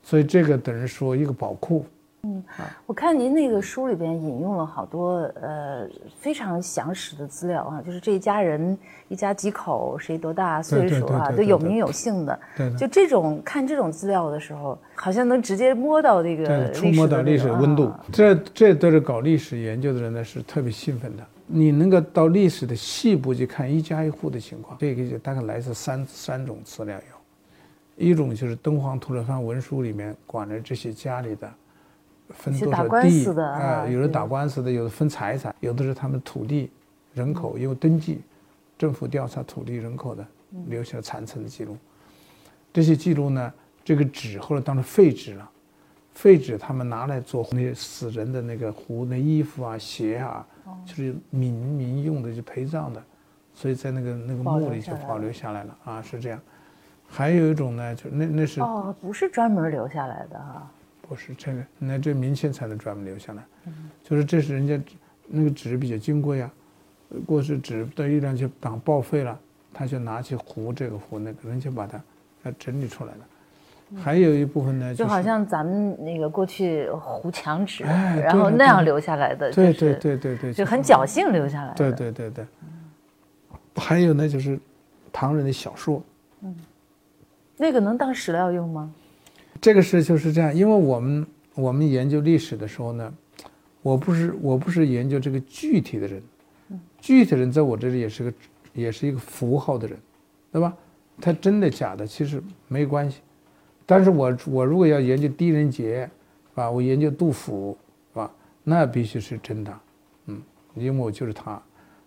[0.03, 1.85] 所以这个等于说一个宝库。
[2.25, 2.41] 嗯，
[2.85, 5.85] 我看您那个书里边引用了好多呃
[6.17, 8.77] 非常详实的资料啊，就是这一家人
[9.09, 12.39] 一家几口，谁多大岁数啊，都有名有姓的。
[12.55, 12.73] 对。
[12.77, 17.91] 就这种看这种资料的时候，好像能直接摸到这个触摸到历史温度。
[18.09, 21.23] 这这都是搞历史研究的人呢，是特别兴奋的。
[21.45, 31.51] 你能够到历史的细部去看一家一户的情况，这个就大概来自三三种资料有，一种就是敦煌吐鲁番文书里面管着这些家里的。
[32.33, 33.87] 分多少地啊？
[33.87, 36.69] 有的打官司的，有的分财产，有的是他们土地、
[37.13, 38.21] 人口，因为登记，
[38.77, 40.25] 政府调查土地人口的，
[40.67, 41.77] 留下了残存的记录。
[42.73, 43.53] 这些记录呢，
[43.85, 45.49] 这个纸后来当成废纸了，
[46.13, 50.45] 废纸他们拿来做那些死人的那个糊那衣服啊、鞋啊，
[50.85, 53.01] 就是民民用的，就陪葬的，
[53.53, 56.39] 所以在那个那个墓里就保留下来了啊，是这样。
[57.07, 60.71] 还有一种呢，就那那是哦，不是专门留下来的哈。
[61.13, 63.43] 不是这个，那这明清才能专门留下来。
[64.03, 64.79] 就是这是人家
[65.27, 66.51] 那个纸比较金贵啊，
[67.23, 69.39] 过去纸的一两就当报废了，
[69.71, 72.01] 他就拿去糊这个糊那个，人家把它
[72.57, 73.19] 整理出来了。
[74.01, 81.75] 还有一部分呢，就好像咱们那个过去糊墙纸，然后那样留下来的，对对对对对，就很侥幸留下来的。
[81.75, 82.45] 对对对对。
[83.75, 84.59] 还有呢，就是
[85.11, 86.01] 唐人的小说，
[86.41, 86.55] 嗯，
[87.55, 88.91] 那个能当史料用吗？
[89.63, 93.13] 这个事就是这样，因为我们我们研究历史的时候呢，
[93.81, 96.21] 我不是我不是研究这个具体的人，
[96.99, 98.33] 具体的人在我这里也是个
[98.73, 99.97] 也是一个符号的人，
[100.51, 100.75] 对吧？
[101.21, 103.21] 他真的假的其实没关系，
[103.85, 106.01] 但是我我如果要研究狄仁杰，
[106.49, 106.69] 是吧？
[106.69, 107.77] 我研究杜甫，
[108.11, 108.29] 是吧？
[108.65, 109.79] 那必须是真的，
[110.25, 110.41] 嗯，
[110.75, 111.63] 因为我就是他，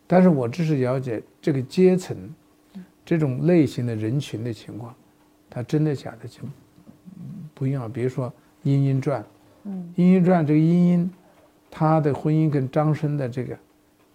[0.06, 2.14] 但是我只是了解这个阶层，
[3.02, 4.94] 这种类型的人群的情况，
[5.48, 6.40] 他真的假的就。
[7.54, 8.28] 不一样，比如说
[8.62, 9.22] 《莺莺传》，
[9.64, 11.10] 嗯，《莺莺传》这个莺莺，
[11.70, 13.56] 她的婚姻跟张生的这个，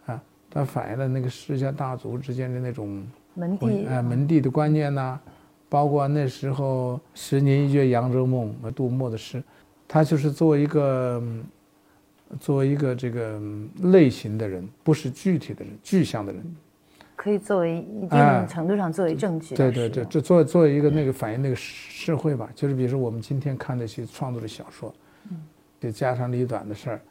[0.06, 5.20] 啊，它反映了那个世家大族之间的那种门第啊门第的观念呐，
[5.70, 9.42] 包括那时候“十年一觉扬州梦”杜牧的诗，
[9.88, 11.24] 他就是作为一个，
[12.40, 13.42] 作为一个这个
[13.84, 16.56] 类型的人，不是具体的人、具象的人。
[17.22, 19.54] 可以作为一定程度上作为证据。
[19.54, 24.92] 对对对，这作作为一个那个反映那个社会吧，就是比如说我们今天看那些创作的小说，
[25.30, 25.40] 嗯，
[25.80, 27.02] 就家长里短的事儿，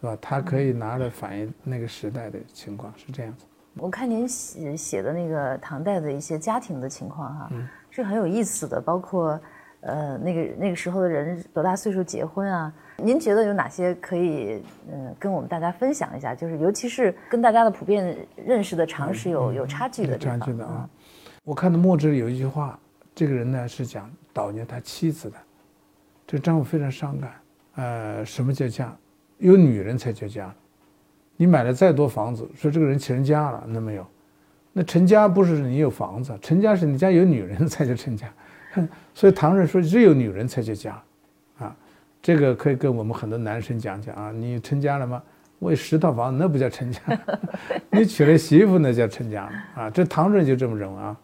[0.00, 0.16] 是吧？
[0.20, 3.46] 他可以拿来反映那个时代的情况，是这样子。
[3.74, 7.50] 我看您写写的那个唐代的一些家庭的情况哈，
[7.90, 9.40] 是很有意思的，包括
[9.80, 12.72] 呃那个那个时候的人多大岁数结婚啊。
[13.00, 16.34] 您觉得有哪些可以嗯跟我们大家分享一下？
[16.34, 20.88] 就是尤其是跟大家的普遍认识的常识有有差距的差距的啊。
[21.44, 22.78] 我看到墨汁里有一句话，
[23.14, 25.36] 这个人呢是讲悼念他妻子的，
[26.26, 27.30] 这丈夫非常伤感。
[27.76, 28.94] 呃，什么叫家？
[29.38, 30.52] 有女人才叫家。
[31.36, 34.04] 你买了再多房子，说这个人成家了，那没有。
[34.72, 38.28] 那成家不是你有房子，成家是你家有女人才叫成家。
[39.14, 41.00] 所以唐人说只有女人才叫家。
[42.20, 45.22] 这个可以跟我们很多男生讲讲啊，你成家了吗？
[45.58, 47.00] 我有十套房子，那不叫成家。
[47.90, 49.90] 你娶了媳妇，那叫成家了啊。
[49.90, 51.16] 这唐人就这么认为啊。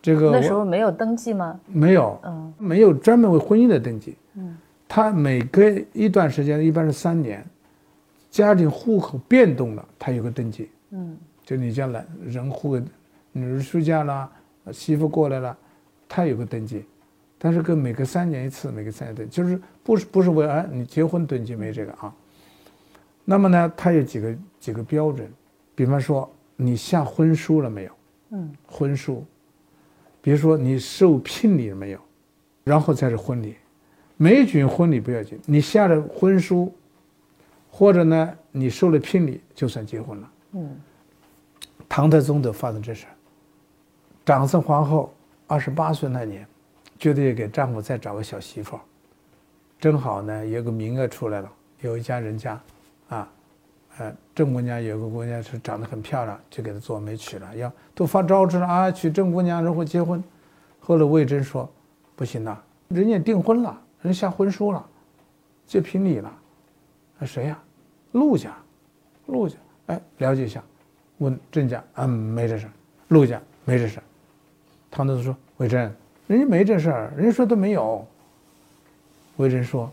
[0.00, 1.58] 这个那时候没有登记吗？
[1.66, 4.16] 没有，嗯，没有专门为婚姻的登记。
[4.34, 4.56] 嗯，
[4.86, 5.62] 他每隔
[5.92, 7.44] 一段时间，一般是三年，
[8.30, 10.70] 家庭户口变动了，他有个登记。
[10.90, 12.80] 嗯，就你家来人户，
[13.32, 14.30] 女儿出嫁了，
[14.70, 15.56] 媳妇过来了，
[16.08, 16.84] 他有个登记。
[17.38, 22.14] 但是跟每隔三年一次，每隔三年登，就是不是不是为哎你结婚登记没这个啊？
[23.24, 25.30] 那么呢，它有几个几个标准，
[25.74, 27.92] 比方说你下婚书了没有？
[28.30, 29.24] 嗯，婚书，
[30.22, 32.00] 比如说你受聘礼了没有？
[32.64, 33.56] 然后才是婚礼，
[34.16, 36.74] 没举行婚礼不要紧，你下了婚书，
[37.70, 40.30] 或者呢你受了聘礼就算结婚了。
[40.52, 40.76] 嗯，
[41.88, 43.06] 唐太宗都发生这事
[44.24, 45.14] 长孙皇后
[45.46, 46.46] 二十八岁那年。
[46.98, 48.80] 觉得给丈夫再找个小媳妇儿，
[49.78, 52.60] 正好呢有个名额出来了，有一家人家，
[53.08, 53.28] 啊，
[53.98, 60.22] 呃，郑姑娘有个姑娘是长得很漂亮，就给她做媒娶了，要都发招致了啊，娶郑姑娘然后结婚。
[60.80, 61.68] 后来魏征说，
[62.14, 62.56] 不行呐，
[62.88, 64.86] 人家订婚了，人下婚书了，
[65.66, 66.32] 就聘礼了。
[67.18, 67.58] 啊，谁呀？
[68.12, 68.56] 陆家，
[69.26, 70.62] 陆家，哎，了解一下，
[71.18, 72.66] 问郑家，嗯，没这事
[73.08, 74.00] 陆家没这事
[74.90, 75.92] 唐德宗说，魏征，
[76.26, 78.06] 人家没这事儿，人家说都没有。
[79.36, 79.90] 魏征说，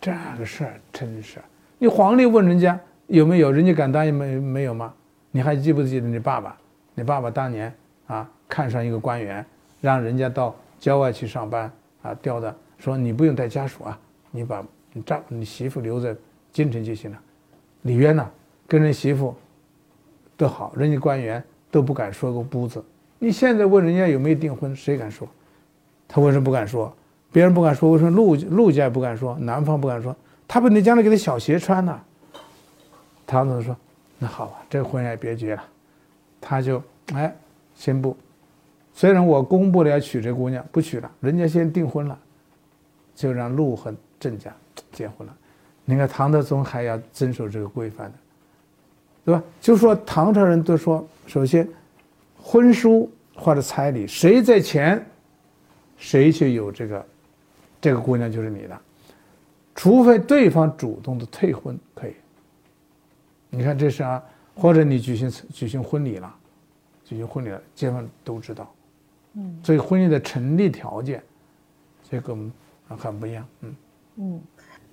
[0.00, 1.38] 这个事儿真是，
[1.78, 4.94] 你皇帝问人家有没有，人家敢答应没没有吗？
[5.30, 6.56] 你还记不记得你爸爸？
[6.94, 7.74] 你爸爸当年
[8.06, 9.44] 啊，看上一个官员。
[9.80, 11.70] 让人家到郊外去上班
[12.00, 13.98] 啊，调的说你不用带家属啊，
[14.30, 14.64] 你把
[14.94, 16.16] 你丈你媳妇留在
[16.52, 17.20] 京城就行了。
[17.82, 18.30] 李渊呢，
[18.66, 19.36] 跟人媳妇
[20.38, 22.82] 都好，人家官员都不敢说个不字。
[23.24, 25.26] 你现在问人家有没有订婚，谁敢说？
[26.06, 26.94] 他为什么不敢说？
[27.32, 29.34] 别人不敢说，为什么陆陆家也不敢说？
[29.38, 30.14] 男方不敢说？
[30.46, 31.98] 他不，你将来给他小鞋穿呢？
[33.26, 33.74] 唐总说
[34.20, 35.64] ：“那好吧，这婚也别结了。”
[36.38, 36.82] 他就
[37.14, 37.34] 哎
[37.74, 38.14] 宣布。
[38.92, 42.16] 虽然我公布了要娶这姑娘，不娶了，人家先订婚了，
[43.14, 44.54] 就让陆和郑家
[44.92, 45.34] 结婚了。
[45.86, 48.14] 你看唐德宗还要遵守这个规范的，
[49.24, 49.42] 对吧？
[49.60, 51.66] 就说唐朝人都说，首先，
[52.40, 55.04] 婚书或者彩礼，谁在前，
[55.96, 57.06] 谁就有这个，
[57.80, 58.80] 这个姑娘就是你的，
[59.74, 62.14] 除非对方主动的退婚，可以。
[63.50, 64.22] 你看这是啊，
[64.54, 66.34] 或者你举行举行婚礼了，
[67.04, 68.72] 举行婚礼了，街坊都知道。
[69.34, 71.22] 嗯，所以婚姻的成立条件，
[72.08, 72.36] 这个
[72.88, 73.46] 很不一样。
[73.60, 73.76] 嗯
[74.16, 74.40] 嗯，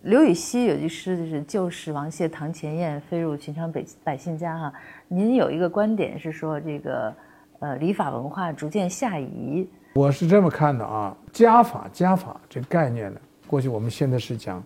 [0.01, 4.73] 刘禹锡有句诗就是“旧时王谢堂前燕，飞入寻常百百姓家”哈。
[5.07, 7.15] 您有一个观点是说这个
[7.61, 9.67] 呃礼法文化逐渐下移。
[9.93, 14.61] 我是这么看的啊，家法家法这概念呢，过去我们现在是讲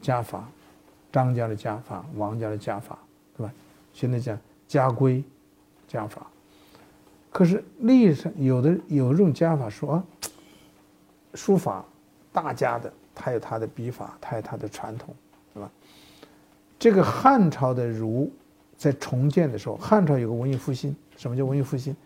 [0.00, 0.48] 家法，
[1.10, 2.96] 张家的家法，王家的家法，
[3.36, 3.52] 对吧？
[3.92, 5.22] 现在讲家规
[5.88, 6.28] 家法。
[7.32, 10.00] 可是历史上有的有这种家法说，
[11.34, 11.84] 书法
[12.32, 15.12] 大家的，他有他的笔法，他有他的传统，
[15.52, 15.68] 对吧？
[16.78, 18.32] 这个汉朝的儒
[18.76, 20.94] 在重建的时候，汉朝有个文艺复兴。
[21.16, 21.96] 什么叫文艺复兴？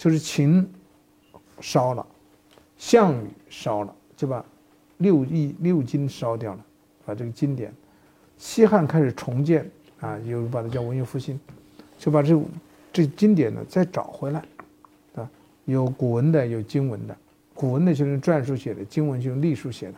[0.00, 0.66] 就是秦
[1.60, 2.06] 烧了，
[2.78, 4.42] 项羽烧了，就把
[4.96, 6.64] 六艺六经烧掉了，
[7.04, 7.70] 把这个经典。
[8.38, 9.70] 西汉开始重建
[10.00, 11.38] 啊，又把它叫文艺复兴，
[11.98, 12.34] 就把这
[12.90, 14.42] 这经典呢再找回来。
[15.16, 15.30] 啊
[15.66, 17.14] 有古文的，有经文的。
[17.52, 19.94] 古文的就是篆书写的，经文就用隶书写的。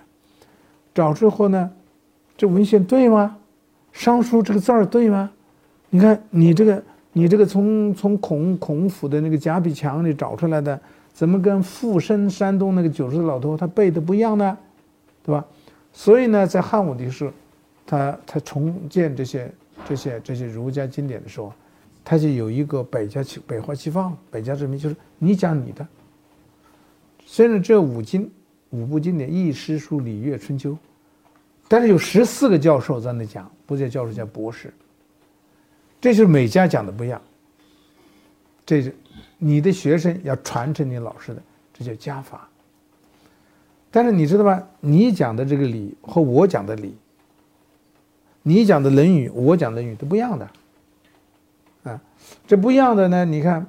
[0.93, 1.71] 找之后呢，
[2.37, 3.39] 这文献对吗？
[3.93, 5.31] 尚书这个字儿对吗？
[5.91, 6.83] 你看你这个，
[7.13, 10.81] 你这个从从孔孔府的那个夹壁墙里找出来的，
[11.13, 14.57] 怎么跟富生山东那个九十岁老头他背的不一样呢？
[15.25, 15.45] 对吧？
[15.93, 17.31] 所以呢，在汉武帝时，
[17.87, 19.53] 他他重建这些
[19.87, 21.53] 这些这些儒家经典的时候。
[22.05, 25.87] 他就有一个百家齐百花齐放，百家争鸣，就是你讲你的。
[27.25, 28.29] 虽然这五经
[28.71, 30.73] 五部经典《易》《诗》《书》《礼》《乐》《春秋》，
[31.69, 34.75] 但是有十四个教授在那讲，不叫教授，叫博士。
[36.03, 37.23] 这就是每家讲的不一样。
[38.67, 38.93] 这是
[39.39, 41.41] 你的学生要传承你老师的，
[41.73, 42.49] 这叫家法。
[43.89, 44.67] 但是你知道吧？
[44.81, 46.97] 你讲的这个理和我讲的理，
[48.43, 50.51] 你讲的《论语》，我讲《论语》都不一样的。
[51.85, 52.01] 啊，
[52.49, 53.25] 这不一样的呢？
[53.25, 53.65] 你看，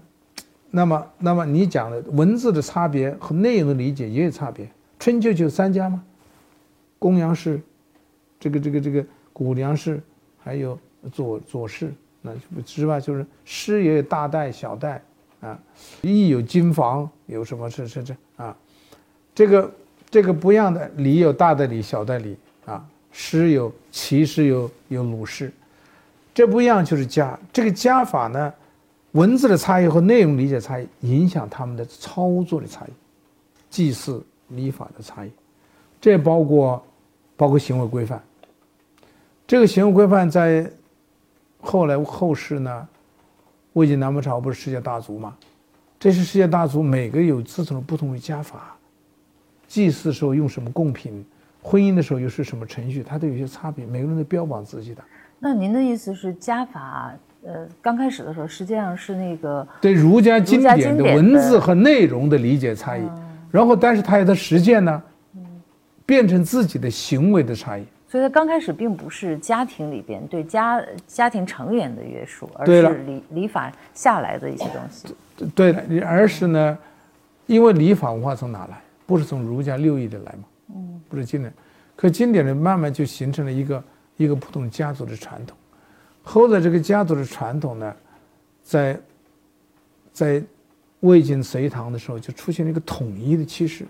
[0.71, 4.67] 那么，那么你讲的文字的差别和内容的理解也有差别。
[4.97, 6.03] 春秋就三家吗？
[6.97, 7.61] 公羊氏，
[8.39, 10.01] 这个这个这个谷梁氏，
[10.39, 10.79] 还有
[11.11, 11.93] 左左氏，
[12.25, 12.31] 那
[12.65, 12.99] 是吧？
[12.99, 15.01] 就是诗也有大代小代
[15.41, 15.59] 啊，
[16.01, 18.55] 亦有金房，有什么是是这啊？
[19.35, 19.71] 这个
[20.09, 25.51] 这个不一样的礼有大的礼，小的礼啊，诗有齐诗有有鲁诗。
[26.33, 28.53] 这不一样，就是家这个家法呢，
[29.11, 32.91] 文字的差异和内容理解差异影响他们的操作的差异，
[33.69, 35.31] 祭祀礼法的差异，
[35.99, 36.83] 这包括
[37.35, 38.23] 包括行为规范。
[39.45, 40.71] 这个行为规范在
[41.63, 42.87] 后来后世呢，
[43.71, 45.33] 魏晋南北朝不是世界大族吗？
[45.97, 48.75] 这是世界大族，每个有自己的不同的家法，
[49.65, 51.25] 祭祀时候用什么贡品，
[51.61, 55.01] 婚姻的时候又是什么程序，它都有些差别，每个人都标榜自己的。
[55.39, 57.13] 那您的意思是家法？
[57.45, 63.01] 呃，刚开始的时候实际上是那个对儒家经典的文字和内容的理解差异，
[63.49, 65.01] 然后但是它有的实践呢，
[66.05, 67.85] 变成自己的行为的差异。
[68.13, 75.15] 所以它刚开始并不是家庭里边对家家庭成员的约束，而是礼礼法下来的一些东西。
[75.55, 76.77] 对了，而是呢，
[77.47, 78.79] 因为礼法文化从哪来？
[79.07, 80.43] 不是从儒家六艺的来吗？
[80.75, 81.51] 嗯，不是经典，
[81.95, 83.83] 可经典呢慢慢就形成了一个。
[84.15, 85.57] 一个普通家族的传统，
[86.21, 87.95] 后来这个家族的传统呢，
[88.61, 88.99] 在
[90.11, 90.43] 在
[90.99, 93.87] 魏晋隋唐的时候就出现了一个统一的趋势，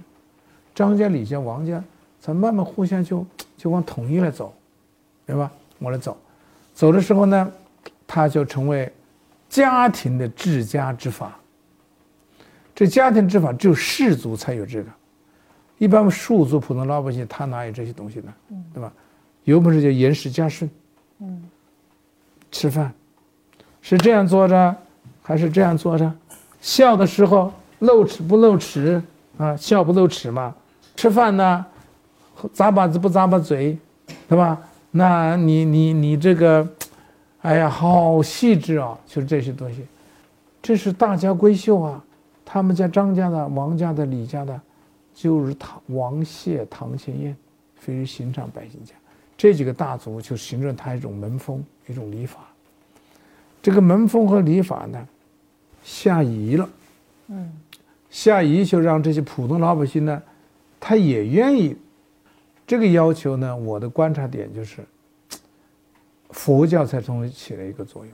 [0.73, 1.83] 张家、李家、王家，
[2.23, 3.25] 才慢慢互相就
[3.57, 4.53] 就往统一来走，
[5.25, 5.51] 对吧？
[5.79, 6.15] 往来走，
[6.73, 7.51] 走的时候呢，
[8.07, 8.89] 它就成为
[9.49, 11.37] 家庭的治家之法。
[12.73, 14.89] 这家庭之法只有氏族才有这个，
[15.77, 18.33] 一般庶族、普通老百姓他哪有这些东西呢？
[18.73, 18.89] 对吧？
[19.43, 20.69] 有本事就严氏家训，
[21.19, 21.43] 嗯，
[22.53, 22.93] 吃饭
[23.81, 24.73] 是这样做着，
[25.21, 26.09] 还是这样做着？
[26.61, 29.03] 笑的时候露齿不露齿
[29.37, 29.57] 啊？
[29.57, 30.55] 笑不露齿嘛？
[30.95, 31.65] 吃饭呢，
[32.55, 33.77] 咂巴子不咂巴嘴，
[34.27, 34.59] 对吧？
[34.91, 36.67] 那你你你这个，
[37.41, 38.95] 哎呀，好细致啊！
[39.07, 39.85] 就是这些东西，
[40.61, 42.03] 这是大家闺秀啊。
[42.45, 44.61] 他们家张家的、王家的、李家的，
[45.15, 47.35] 就是唐王谢、唐钱晏，
[47.75, 48.93] 非是寻常百姓家。
[49.35, 52.39] 这几个大族就形成他一种门风、一种礼法。
[53.61, 55.07] 这个门风和礼法呢，
[55.83, 56.69] 下移了。
[57.29, 57.51] 嗯，
[58.11, 60.21] 下移就让这些普通老百姓呢，
[60.79, 61.75] 他也愿意。
[62.65, 64.81] 这个要求呢，我的观察点就是，
[66.29, 68.13] 佛教才终于起了一个作用。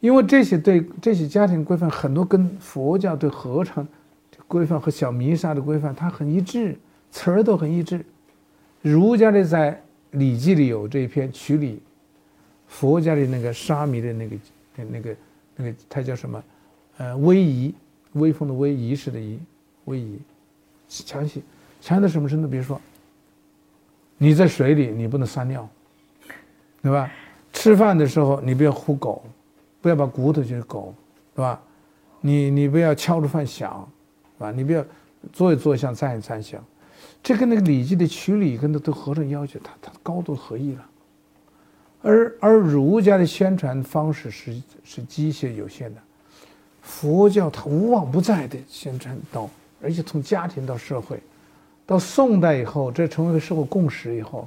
[0.00, 3.86] 因为这些对这些家庭规范很多跟佛教对合唱
[4.48, 6.76] 规范和小弥撒的规范，它很一致，
[7.10, 8.04] 词儿都很一致。
[8.80, 9.72] 儒家的在
[10.18, 11.82] 《礼记》里有这一篇曲礼，
[12.66, 14.36] 佛家的那个沙弥的那个
[14.74, 15.16] 那个
[15.56, 16.42] 那个，它叫什么？
[16.96, 17.74] 呃，威仪，
[18.14, 19.38] 威风的威，仪式的仪，
[19.84, 20.18] 威仪，
[20.88, 21.42] 强行
[21.80, 22.48] 强到什么程度？
[22.48, 22.80] 比如说，
[24.22, 25.66] 你在水里，你不能撒尿，
[26.82, 27.10] 对吧？
[27.54, 29.24] 吃饭的时候，你不要呼狗。
[29.82, 30.94] 不要把骨头就是狗，
[31.34, 31.58] 是吧？
[32.20, 33.88] 你你不要敲着饭响，
[34.38, 34.50] 啊？
[34.50, 34.84] 你不要
[35.32, 36.62] 坐一坐像，站一站相，
[37.22, 40.86] 这跟那个《礼记》的曲礼跟那都合成要求，它它高度合一了。
[42.02, 46.00] 而而儒家的宣传方式是是机械有限的，
[46.82, 49.48] 佛教它无往不在的宣传到，
[49.82, 51.18] 而且从家庭到社会，
[51.90, 54.46] 到宋代以后，这成为了社会共识以后，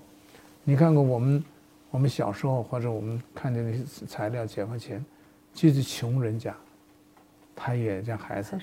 [0.64, 1.44] 你看看我们
[1.91, 5.04] 我们小时候或者我们看见那些材料，解放前。
[5.54, 6.56] 就是穷人家，
[7.54, 8.58] 他也让孩子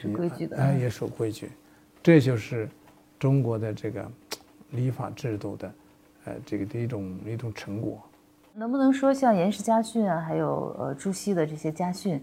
[0.56, 1.50] 哎也守规矩，
[2.02, 2.68] 这就是
[3.18, 4.10] 中国的这个
[4.70, 5.72] 礼法制度的，
[6.24, 8.00] 呃，这个的一种一种成果。
[8.54, 12.20] 能不能说像严氏家训啊，还有呃朱熹的这些家训，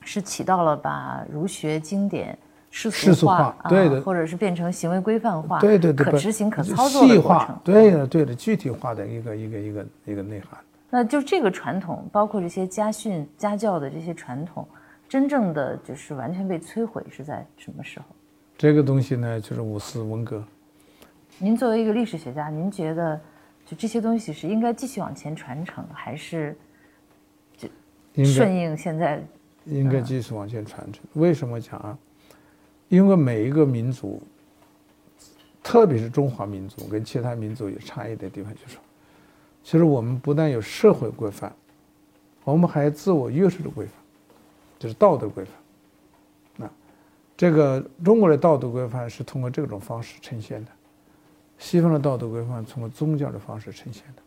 [0.00, 2.36] 是起到了把儒学经典
[2.70, 10.58] 世俗化，对的，或者是变成行为规范化，对对对，可执行可操作的过程，对的对的，具体化的一个一个一个一个内涵。
[10.88, 14.66] 那就这个传统，包括这些家训、家教的这些传统，
[15.08, 18.06] 真正的就是完全被摧毁是在什么时候？
[18.56, 20.44] 这个东西呢，就是五四文革。
[21.38, 23.20] 您作为一个历史学家，您觉得
[23.66, 26.56] 就这些东西是应该继续往前传承，还是
[27.56, 27.68] 就
[28.24, 29.20] 顺应现在？
[29.64, 31.02] 应该继续往前传承。
[31.14, 31.98] 为什么讲啊？
[32.90, 34.20] 因为每一个民族，
[35.62, 38.76] 特别是中华民族，跟其他民族有差异的地方，就是。
[39.62, 41.54] 其实我们不但有社会规范，
[42.44, 43.94] 我们还有自我约束的规范，
[44.78, 45.54] 就是道德规范。
[46.56, 46.70] 那
[47.36, 50.70] 这个中国的道德规范是通过这种方式呈现的，
[51.58, 54.22] 西方的道德规范通过宗教的方式呈现的。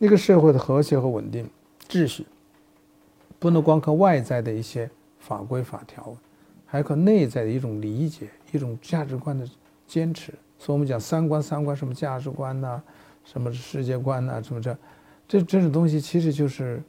[0.00, 1.48] 一个社会的和谐和稳定
[1.88, 2.26] 秩序，
[3.38, 6.14] 不能光靠外在的一些法规法条，
[6.70, 9.44] 还靠内在的一种理解、一种价值观的
[9.88, 10.32] 坚持。
[10.56, 12.80] 所以我们讲三观，三观什么价值观呢？
[13.24, 14.40] 什么世界观呐？
[14.40, 14.78] 什么这，
[15.26, 16.80] 这这种东西其实就是，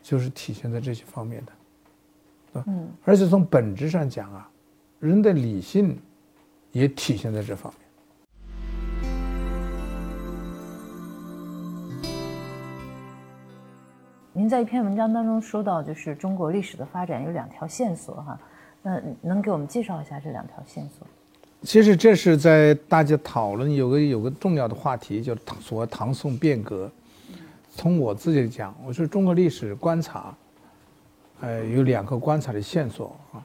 [0.00, 2.88] 就是体现在这些方面的，嗯。
[3.04, 4.48] 而且从本质上讲啊，
[5.00, 5.98] 人的理性
[6.70, 7.80] 也体现在这方面。
[14.32, 18.38] 您在一篇文章当中说到，就是中国历史的发展有两条线索哈，
[18.86, 21.06] 那能给我们介绍一下这两条线索？
[21.62, 26.90] 其实这是在大家讨论有个有个重要的话题，叫所谓唐宋变革。
[27.74, 30.36] 从我自己讲，我说中国历史观察，
[31.40, 33.40] 呃，有两个观察的线索啊，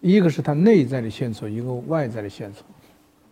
[0.00, 2.62] 一个是它内在的线索，一个外在的线索。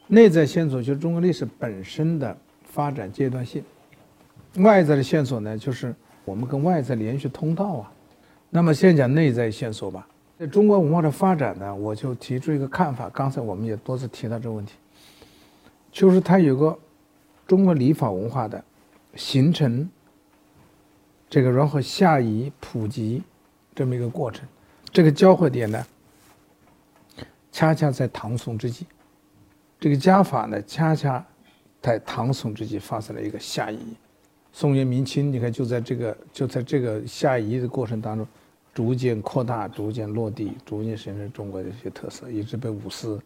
[0.07, 3.63] 内在线索就是中国历史本身的发展阶段性，
[4.57, 7.93] 外在的线索呢，就是我们跟外在连续通道啊。
[8.49, 10.09] 那么先讲内在线索吧。
[10.39, 13.11] 在中国文化的发展呢，我就提出一个看法。
[13.11, 14.75] 刚才我们也多次提到这个问题，
[15.91, 16.79] 就是它有个
[17.45, 18.63] 中国礼法文化的
[19.17, 19.91] 形成，
[21.29, 23.21] 这个然后下移普及
[23.75, 24.47] 这么一个过程。
[24.93, 25.85] 这个交汇点呢，
[27.51, 28.87] 恰恰在唐宋之际，
[29.81, 31.25] 这个家法呢，恰恰
[31.83, 33.79] 在唐宋之际发生了一个下移。
[34.53, 38.25] 宋元明清，你看就在这个就在这个下移的过程当中，
[38.75, 43.21] 逐渐扩大，逐渐落地，逐渐形成中国的一些特色，一直被五四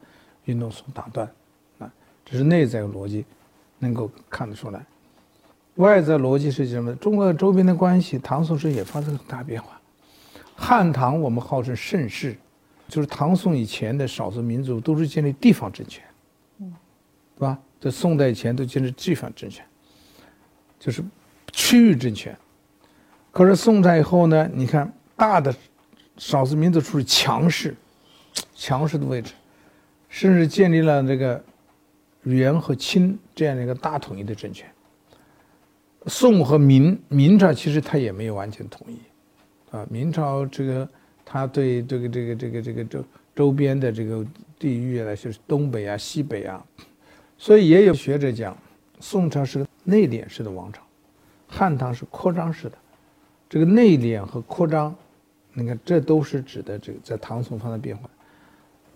[0.45, 1.31] 运动所打断，
[1.79, 1.93] 啊，
[2.25, 3.25] 这是内在逻辑
[3.79, 4.85] 能够看得出来。
[5.77, 6.95] 外在逻辑是什么？
[6.97, 9.81] 中国周边的关系，唐宋时也发生了很大变化。
[10.55, 12.37] 汉唐我们号称盛世，
[12.89, 16.05] 就是唐宋以前的少数民族都是建立地方政权，
[16.59, 16.73] 嗯，
[17.37, 17.59] 对吧？
[17.81, 19.65] 在宋代以前都建立地方政权，
[20.79, 21.03] 就是
[21.53, 22.37] 区域政权。
[23.33, 24.49] 可是宋代以后呢？
[24.53, 25.55] 你看大的
[26.17, 27.75] 少数民族处于强势、
[28.55, 29.33] 强势的位置，
[30.09, 31.43] 甚至建立了这个
[32.23, 34.69] 元和清这样的一个大统一的政权。
[36.07, 38.99] 宋和明明朝其实他也没有完全统一，
[39.71, 40.89] 啊，明朝这个
[41.25, 43.05] 他对这个这个这个这个周
[43.37, 44.27] 周边的这个
[44.59, 46.65] 地域呢，就是东北啊、西北啊，
[47.39, 48.57] 所以也有学者讲，
[48.99, 50.83] 宋朝是个内敛式的王朝，
[51.47, 52.77] 汉唐是扩张式的，
[53.53, 54.97] 这个内敛和扩张，
[55.53, 58.09] 你看这都是指的这个在唐宋发生变化，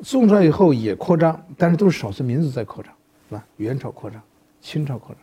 [0.01, 2.91] 宋朝以后也扩张，但是都是少数民族在扩张，
[3.29, 3.47] 是吧？
[3.59, 4.19] 元朝扩张，
[4.63, 5.23] 清朝扩张。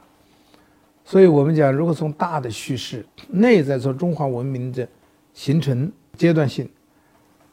[1.03, 4.88] 所以我们讲，如果从大的叙事，内在从中华文明的
[5.34, 6.69] 形成阶段性，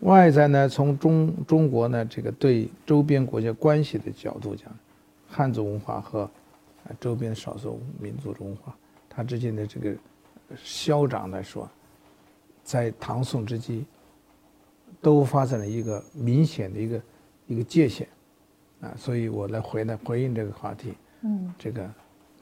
[0.00, 4.70] 外在呢从中中国呢这个对周边国家关系的角度讲，
[5.26, 6.30] 汉族文化和
[7.00, 8.76] 周边少数民族文化
[9.08, 9.96] 它之间的这个
[10.62, 11.68] 消长来说，
[12.62, 13.84] 在唐宋之际
[15.00, 17.02] 都发生了一个明显的一个
[17.46, 18.08] 一个界限
[18.80, 21.88] 啊，所以我来回来回应这个话题，嗯，这个。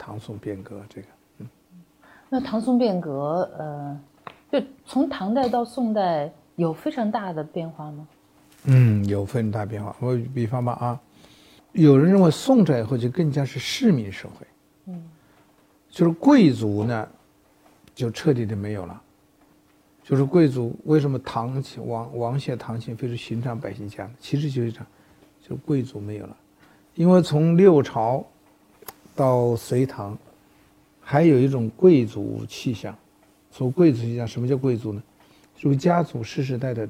[0.01, 1.49] 唐宋变革，这个，嗯，
[2.29, 4.01] 那唐宋变革，呃，
[4.49, 8.09] 就从唐代到宋代有非常大的变化吗？
[8.67, 9.97] 嗯，有非常大变化。
[9.99, 11.01] 我比方吧，啊，
[11.73, 14.47] 有人认为宋朝以后就更加是市民社会，
[14.87, 15.11] 嗯，
[15.91, 17.09] 就是贵族呢，
[17.99, 19.03] 就彻底的没有了。
[20.03, 24.11] 就是贵族为什么唐王王谢唐秦非是寻常百姓家呢？
[24.21, 24.87] 其实就是这样，
[25.43, 26.37] 就贵族没有了，
[26.95, 28.25] 因为从六朝。
[29.17, 30.17] 到隋唐，
[31.01, 32.97] 还有一种贵族气象。
[33.51, 35.03] 所谓贵族气象，什么叫贵族呢？
[35.57, 36.87] 就是家族世世代代，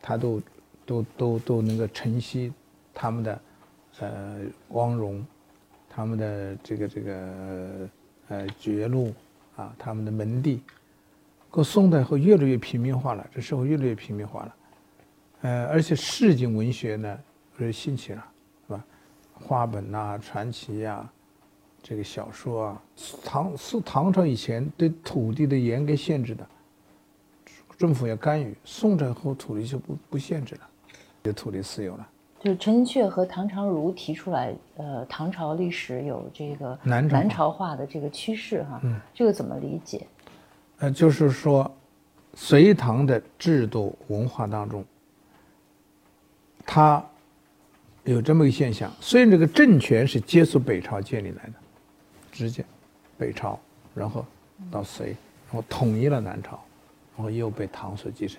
[0.00, 0.40] 他都
[0.86, 2.50] 都都都能够承袭
[2.94, 3.40] 他们的
[3.98, 5.22] 呃光荣，
[5.90, 7.90] 他们的这个这个
[8.28, 9.12] 呃爵禄
[9.56, 10.62] 啊，他们的门第。
[11.50, 14.56] 过宋代后越来越平民化了，这社会越来越平民化了。
[15.42, 17.18] 呃，而且市井文学呢，
[17.58, 18.24] 是兴起了，
[18.66, 18.84] 是吧？
[19.34, 21.08] 话本呐，传奇呀。
[21.86, 22.82] 这个小说啊，
[23.22, 26.48] 唐是唐朝以前对土地的严格限制的，
[27.76, 28.56] 政府要干预。
[28.64, 30.68] 宋朝后土地就不不限制了，
[31.24, 32.08] 有土地私有了。
[32.44, 40.06] 就是陈寅恪和唐长儒提出来，呃，唐朝历史有这个南南朝化的这个趋势哈，嗯，这个怎么理解？
[40.76, 41.74] 呃，就是说，
[42.34, 44.84] 隋唐的制度文化当中，
[46.66, 47.02] 它
[48.02, 51.52] 有这么一个现象，虽然这个政权是接触北朝建立来的。
[52.30, 52.62] 直接，
[53.16, 53.58] 北朝，
[53.94, 54.22] 然后
[54.70, 55.16] 到隋，
[55.50, 56.62] 然后统一了南朝，
[57.16, 58.38] 然后又被唐所继承。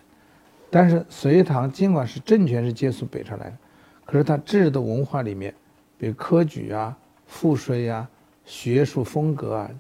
[0.70, 3.58] 但是隋唐尽管是政权是接触北朝来的，
[4.06, 5.54] 可是它制度文化里面，
[5.98, 6.96] 比如科举啊、
[7.28, 8.08] 赋税啊、
[8.46, 9.72] 学术风格啊，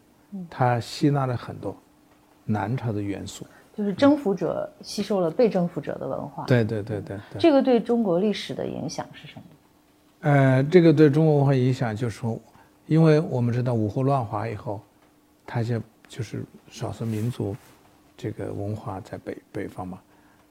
[0.49, 1.75] 它吸纳了很多
[2.43, 3.45] 南朝的元素。
[3.73, 6.45] 就是征服者吸收了被征服者的文化。
[6.45, 7.17] 对对对对。
[7.39, 9.43] 这个对中国历史的影响是什么？
[10.21, 12.39] 呃，这个对中国文化影响就是说。
[12.87, 14.79] 因为我们知道五胡乱华以后，
[15.43, 17.55] 它就就是少数民族
[18.15, 19.99] 这个文化在北北方嘛。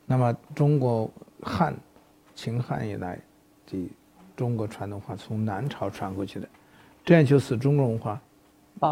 [0.05, 1.09] 那么中国
[1.41, 1.73] 汉、
[2.35, 3.17] 秦汉以来
[3.71, 3.91] 的
[4.37, 6.49] 中国传统文化从南朝传过去的，
[7.05, 8.21] 这样就使中国文化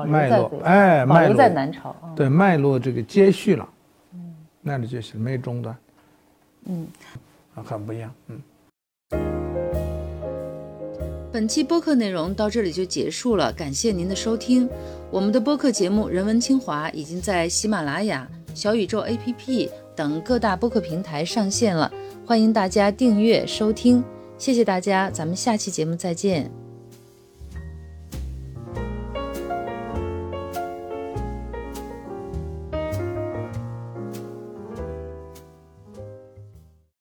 [0.07, 3.69] 脉络哎脉络在南朝对脉络这个接续了，
[4.15, 5.77] 嗯，那里就是没有中断，
[6.67, 6.87] 嗯，
[7.55, 8.41] 啊很不一样，嗯。
[11.33, 14.69] 本期播客内容到这里就结束了，感谢您的收听。
[15.11, 21.91] 我们的播客节目《人文清华》已经在喜马拉雅、小宇宙 APP 等各大播客平台上线了，
[22.27, 24.05] 欢迎大家订阅收听。
[24.39, 26.62] 谢谢大家，咱们下期节目再见。